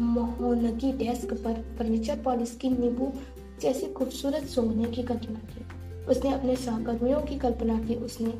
मोहनगी 0.00 0.92
डेस्क 0.92 1.34
पर 1.34 1.76
फर्नीचर 1.78 2.18
पॉलिश 2.18 2.58
की 2.60 2.70
नींबू 2.70 3.12
जैसी 3.60 3.86
खूबसूरत 3.86 4.44
सोने 4.44 4.84
की 4.84 5.02
कल्पना 5.02 5.38
की। 5.38 5.67
उसने 6.08 6.32
अपने 6.32 6.56
सहकर्मियों 6.56 7.20
की 7.20 7.36
कल्पना 7.38 7.78
की, 7.78 7.94
उसने 7.94 8.30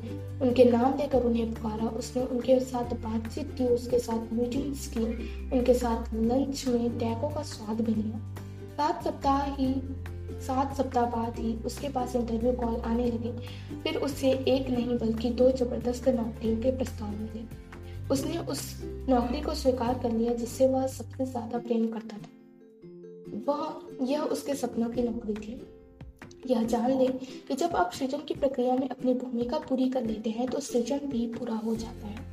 उनके 0.43 0.65
नाम 0.65 0.97
लेकर 0.99 1.23
उन्हें 1.23 1.55
पुकारा, 1.55 1.87
उसने 1.87 2.23
उनके 2.23 2.61
साथ 2.61 2.95
बातचीत 2.95 3.55
की, 3.59 3.65
उसके 3.65 3.99
साथ 3.99 4.33
मीटिंग्स 4.33 4.87
की, 4.87 5.05
उनके 5.57 5.75
साथ 5.75 6.15
लंच 6.15 6.67
में 6.69 6.99
टैको 6.99 7.29
का 7.29 7.43
स्वाद 7.43 7.81
भी 7.81 7.95
लिया। 7.95 8.19
सात 8.77 9.05
सप्ताह 9.05 9.45
ही, 9.55 9.75
सात 10.47 10.77
सप्ताह 10.77 11.05
बाद 11.05 11.39
ही 11.39 11.55
उसके 11.55 11.89
पास 11.89 12.17
इंटरव्यू 12.17 12.53
कॉल 12.53 12.77
आने 12.77 13.07
लगे। 13.07 13.33
फिर 13.83 13.97
उससे 13.97 14.31
एक 14.31 14.71
नहीं, 14.71 14.99
बल्कि 14.99 15.31
दो 15.31 15.51
ज़बरदस्त 15.51 16.09
नौकरियों 16.09 16.57
के 16.57 16.71
प्रस्ताव 16.71 17.11
मिले। 17.11 17.69
उसने 18.11 18.39
उस 18.39 18.83
नौकरी 19.09 19.41
को 19.41 19.55
स्वीकार 19.55 19.99
कर 19.99 20.13
लिया, 20.13 20.35
जिससे 20.35 20.69
वह 20.69 20.87
सबसे 20.87 21.27
ज़्यादा 21.27 21.59
प्रेम 21.59 21.87
करता 21.87 22.17
था। 22.17 22.29
वह, 23.49 23.81
यह 24.07 24.21
उसके 24.21 24.55
सपनों 24.55 24.89
की 24.89 25.03
नौकरी 25.03 25.35
थी। 25.35 25.78
यह 26.47 26.63
जान 26.63 26.99
ले 26.99 27.07
कि 27.49 27.55
जब 27.55 27.77
आप 27.77 27.93
सृजन 27.93 28.19
की 28.19 28.35
प्रक्रिया 28.35 28.75
में 28.75 28.89
अपनी 28.89 29.15
भूमिका 29.15 29.59
पूरी 29.59 29.89
कर 29.89 30.05
लेते 30.05 30.31
हैं 30.31 30.47
तो 30.47 30.61
सृजन 30.61 30.99
भी 30.99 31.27
पूरा 31.27 31.55
हो 31.55 31.77
जाता 31.77 32.07
है। 32.07 32.27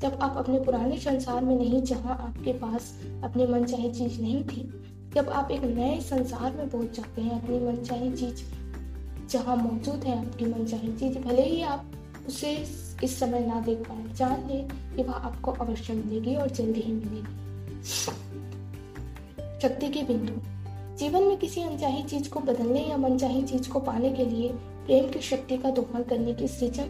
जब 0.00 0.18
आप 0.22 0.36
अपने 0.36 0.60
पुराने 0.60 0.98
संसार 0.98 1.44
में 1.44 1.56
नहीं, 1.56 1.82
जहाँ 1.82 2.16
आपके 2.18 2.52
पास 2.52 3.00
अपनी 3.24 3.46
मन 3.46 3.64
चाहे 3.64 3.90
चीज़ 3.90 4.20
नहीं 4.20 4.44
थी, 4.44 4.84
जब 5.14 5.28
आप 5.28 5.50
एक 5.50 5.64
नए 5.64 6.00
संसार 6.00 6.52
में 6.52 6.68
पहुँच 6.70 6.96
जाते 6.96 7.22
हैं, 7.22 7.42
अपनी 7.42 7.58
मन 7.58 7.76
चाहे 7.76 8.10
चीज़ 8.10 8.42
जहाँ 9.28 9.56
मौजूद 9.56 10.04
है, 10.04 10.28
आपकी 10.28 10.44
मन 10.44 10.64
चाहे 10.64 10.92
चीज़, 10.92 11.18
भले 11.18 11.42
ही 11.42 11.62
आप 11.62 11.90
उसे 12.28 12.52
इस 13.04 13.18
समय 13.20 13.46
ना 13.46 13.60
देख 13.60 13.78
पाए, 13.78 14.14
जान 14.14 14.48
ले 14.48 14.62
कि 14.96 15.02
वह 15.02 15.12
आपको 15.12 15.50
अवश्य 15.50 15.92
मिलेगी 15.92 16.34
और 16.34 16.50
जल्दी 16.50 16.80
ही 16.80 16.92
मिलेगी। 16.92 17.34
शक्ति 19.62 19.88
के 19.88 20.02
बिंदु। 20.02 20.57
जीवन 20.98 21.22
में 21.22 21.36
किसी 21.36 21.60
अनचाही 21.60 22.02
चीज़ 22.02 22.30
को 22.30 22.40
बदलने 22.40 22.80
या 22.80 22.96
मनचाही 22.96 23.42
चीज़ 23.42 23.68
को 23.70 23.80
पाने 23.80 24.10
के 24.10 24.24
लिए 24.24 24.48
प्रेम 24.56 25.08
की 25.08 25.20
शक्ति 25.20 25.56
का 25.56 25.70
दोहन 25.70 26.02
करने 26.02 26.34
की 26.34 26.48
सृजन 26.48 26.84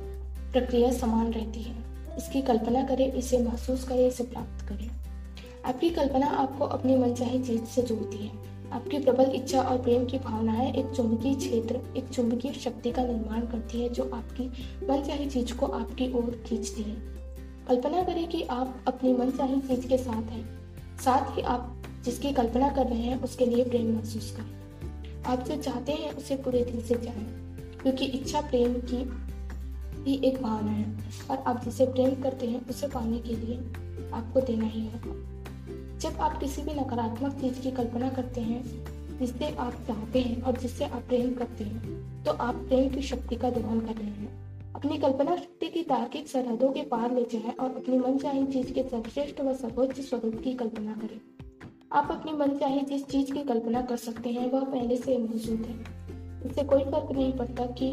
प्रक्रिया 0.53 0.93
समान 0.93 1.33
रहती 1.33 1.63
है। 1.63 1.77
इसकी 2.19 2.43
कल्पना 2.43 2.87
करें, 2.87 3.13
इसे 3.13 3.39
महसूस 3.39 3.85
करें, 3.85 4.09
इसे 4.09 4.25
प्राप्त 4.25 4.69
करें। 4.69 4.91
आपकी 5.65 5.91
कल्पना 5.91 6.27
आपको 6.27 6.65
अपनी 6.65 6.97
मनचाही 6.97 7.43
चीज़ 7.43 7.65
से 7.65 7.83
जोड़ती 7.83 8.17
है। 8.17 8.33
आपकी 8.73 8.99
प्रबल 8.99 9.25
इच्छा 9.25 9.63
और 9.63 9.79
प्रेम 9.79 10.05
की 10.05 10.19
भावनाएँ 10.19 10.73
एक 10.73 10.87
चुंबकीय 10.87 11.35
क्षेत्र, 11.35 11.81
एक 11.97 12.09
चुंबकीय 12.09 12.53
शक्ति 12.53 12.91
का 12.91 13.03
निर्माण 13.03 13.41
करती 13.41 13.83
है 13.83 13.89
जो 13.89 14.11
आपकी 14.15 14.49
मनचाही 14.89 15.27
चीज़ 15.27 15.55
को 15.55 15.67
आपकी 15.67 16.13
ओर 16.13 16.43
खींचती 16.47 16.83
है। 16.83 16.97
कल्पना 17.69 18.03
करें 18.03 18.29
कि 18.29 18.43
आप 18.43 18.85
अपनी 18.89 19.13
मनचाही 19.13 19.61
चीज़ 19.61 19.89
के 19.89 19.99
साथ 19.99 20.23
हैं। 20.23 20.59
साथ 21.05 21.37
ही 21.37 21.43
आप 21.43 21.78
जिसकी 22.05 22.33
कल्पना 22.33 22.69
कर 22.69 22.87
रहे 22.87 22.99
हैं, 22.99 23.21
उसके 23.23 23.47
लिए 23.47 23.65
प्रेम 23.65 23.95
महसूस 23.97 24.31
करें। 24.37 25.25
आप 25.25 25.41
जो 25.41 25.57
चाहते 25.57 25.93
हैं, 25.93 26.13
उसे 26.13 26.37
पूरे 26.37 26.65
दिल 26.65 26.83
से 26.83 26.95
चाहें 26.97 27.27
क्योंकि 27.83 28.05
इच्छा 28.05 28.41
प्रेम 28.41 28.75
की 28.83 29.05
भी 30.03 30.15
एक 30.25 30.43
भावना 30.43 30.71
है, 30.71 30.87
और 31.31 31.37
आप 31.39 31.65
जिसे 31.65 31.87
प्रेम 31.87 32.23
करते 32.23 32.47
हैं, 32.47 32.67
उसे 32.69 32.89
पाने 32.89 33.19
के 33.19 33.37
लिए 33.37 33.57
आपको 34.15 34.41
देना 34.41 34.67
ही 34.67 34.87
होगा 34.87 35.99
जब 35.99 36.21
आप 36.21 36.39
किसी 36.41 36.63
भी 36.63 36.75
नकारात्मक 36.75 37.33
चीज़ 37.33 37.61
की 37.61 37.71
कल्पना 37.71 38.11
करते 38.11 38.41
हैं, 38.41 38.63
जिससे 39.19 39.55
आप 39.57 39.73
चाहते 39.89 40.21
हैं 40.21 40.43
और 40.43 40.59
जिससे 40.59 40.85
आप 40.85 41.03
प्रेम 41.03 41.33
करते 41.35 41.65
हैं 41.65 42.23
तो 42.25 42.33
आप 42.33 42.55
प्रेम 42.55 42.89
की 42.91 43.03
शक्ति 43.03 43.37
का 43.37 43.51
दोहन 43.51 43.81
कर 43.81 43.95
रहे 43.95 44.11
हैं। 44.11 44.73
अपनी 44.75 44.99
कल्पना 44.99 45.37
शक्ति 45.37 45.69
की 45.69 45.83
तार्किक 45.83 46.29
सरहदों 46.29 46.71
के 46.73 46.83
पार 46.83 47.15
ले 47.15 47.23
जाएँ 47.23 47.53
और 47.53 47.77
अपनी 47.77 47.99
मनचाही 47.99 48.47
चीज़ 48.47 48.73
के 48.73 48.83
सर्वश्रेष्ठ 48.83 49.41
व 49.41 49.55
सर्वोच्च 49.55 50.01
स्वरूप 50.01 50.41
की 50.45 50.53
कल्पना 50.55 50.93
करें। 50.93 51.21
आप 51.93 52.09
अपनी 52.11 52.33
मन 52.33 52.49
चाहे 52.49 52.81
जिस 52.81 53.07
चीज़ 53.09 53.33
की 53.33 53.43
कल्पना 53.43 53.83
कर 53.83 53.97
सकते 53.97 54.31
हैं, 54.31 54.51
वह 54.51 54.65
पहले 54.65 54.97
से 54.97 55.19
मौजूद 55.19 55.61
है। 55.61 55.81
इससे 56.47 56.65
कोई 56.65 56.85
फ़र्क 56.85 57.13
नहीं 57.13 57.33
पड़ता 57.33 57.67
कि 57.67 57.91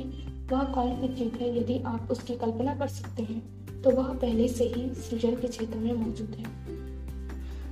वह 0.51 0.63
कौन 0.63 1.01
सी 1.01 1.15
चीज़ 1.15 1.33
है। 1.33 1.57
यदि 1.57 1.79
आप 1.79 2.07
उसकी 2.11 2.35
कल्पना 2.35 2.75
कर 2.75 2.87
सकते 2.87 3.23
हैं 3.23 3.55
तो 3.81 3.91
वह 3.91 4.13
पहले 4.13 4.47
से 4.47 4.63
ही 4.63 4.95
सृजन 4.95 5.35
के 5.35 5.47
क्षेत्र 5.47 5.77
में 5.77 5.93
मौजूद 5.93 6.29
है। 6.29 6.43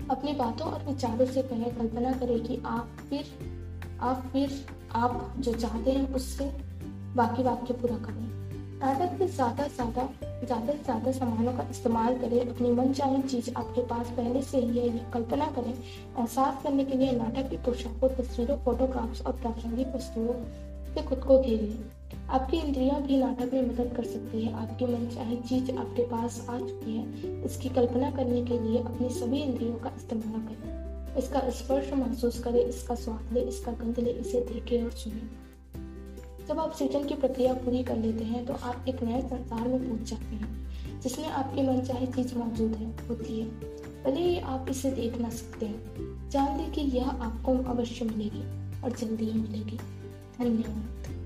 अपनी 0.07 0.33
बातों 0.33 0.67
और 0.67 0.83
विचारों 0.83 1.25
से 1.25 1.41
पहले 1.41 1.71
कल्पना 1.71 2.11
करें 2.11 2.43
कि 2.43 2.61
आप 2.65 2.89
फिर 3.09 3.25
आप 4.01 4.29
फिर, 4.33 4.65
आप 4.91 5.33
जो 5.39 5.53
चाहते 5.53 5.91
हैं, 5.91 6.13
उससे 6.13 6.45
बाकी 7.15 7.43
वाक्य 7.43 7.73
पूरा 7.73 7.95
करें। 7.95 8.42
नाटक 8.83 9.11
में 9.19 9.27
ज़्यादा 9.27 9.65
ज़्यादा 9.67 10.03
ज़्यादा 10.43 10.71
से 10.71 10.83
ज़्यादा 10.83 11.11
सामानों 11.11 11.51
का 11.57 11.65
इस्तेमाल 11.71 12.17
करें, 12.19 12.39
अपनी 12.41 12.71
मन 12.71 12.91
चाहे 12.93 13.21
चीज़ 13.23 13.49
आपके 13.57 13.81
पास 13.87 14.07
पहले 14.17 14.41
से 14.41 14.57
ही 14.57 14.77
है, 14.77 14.87
ये 14.87 15.03
कल्पना 15.13 15.45
करें, 15.51 15.71
एहसास 15.71 16.63
करने 16.63 16.85
के 16.85 16.97
लिए 16.97 17.11
नाटक 17.11 17.49
की 17.49 17.57
पोशाकों, 17.65 18.09
तस्वीरों 18.17 18.57
फोटोग्राफ्स 18.65 19.21
और 19.21 19.33
प्रासंगिक 19.33 19.95
वस्तुओं 19.95 20.33
से 20.95 21.03
खुद 21.03 21.19
को 21.19 21.37
घेरिए 21.41 21.77
आपकी 22.29 22.57
इंद्रियाँ 22.57 23.01
भी 23.01 23.17
नाटक 23.17 23.53
में 23.53 23.61
मदद 23.61 23.93
कर 23.95 24.05
सकती 24.05 24.43
है। 24.43 24.53
आपकी 24.63 24.85
मन 24.85 25.07
चाहे 25.15 25.35
चीज़ 25.43 25.71
आपके 25.73 26.03
पास 26.07 26.45
आ 26.49 26.57
चुकी 26.57 26.97
है। 26.97 27.43
इसकी 27.45 27.69
कल्पना 27.69 28.11
करने 28.11 28.41
के 28.45 28.59
लिए 28.59 28.81
अपनी 28.81 29.09
सभी 29.11 29.41
इंद्रियों 29.41 29.75
का 29.79 29.91
इस्तेमाल 29.97 30.41
करें। 30.41 31.15
इसका 31.17 31.49
स्पर्श 31.51 31.93
महसूस 31.93 32.39
करें, 32.43 32.59
इसका 32.59 32.95
स्वाद 32.95 33.33
ले, 33.33 33.41
इसका 33.41 33.71
गंध 33.73 33.99
ले, 33.99 34.11
इसे 34.11 34.41
देखें 34.51 34.83
और 34.83 34.91
सुने। 34.91 35.42
जब 36.47 36.59
आप 36.59 36.73
सृजन 36.73 37.03
की 37.03 37.15
प्रक्रिया 37.15 37.53
पूरी 37.53 37.83
कर 37.83 37.97
लेते 37.97 38.23
हैं 38.23 38.45
तो 38.45 38.53
आप 38.53 38.85
एक 38.87 39.03
नए 39.03 39.21
संसार 39.21 39.67
में 39.67 39.87
पहुँच 39.87 40.09
जाते 40.09 40.35
हैं, 40.35 40.99
जिसमें 41.01 41.27
आपकी 41.27 41.61
मन 41.61 41.81
चाहे 41.81 42.07
चीज़ 42.07 42.35
मौजूद 42.35 42.71
है, 42.71 42.89
होती 43.07 43.39
है। 43.39 43.47
भले 44.03 44.21
ही 44.21 44.39
आप 44.39 44.65
इसे 44.69 44.91
देख 44.91 45.17
ना 45.17 45.29
सकते 45.29 45.65
हैं, 45.65 46.29
जान 46.29 46.57
लें 46.57 46.71
कि 46.71 46.81
यह 46.81 47.09
आपको 47.09 47.57
अवश्य 47.71 48.05
मिलेगी 48.05 48.43
और 48.81 48.91
जल्दी 48.91 49.25
ही 49.25 49.39
मिलेगी। 49.39 49.77
धन्यवाद। 50.39 51.22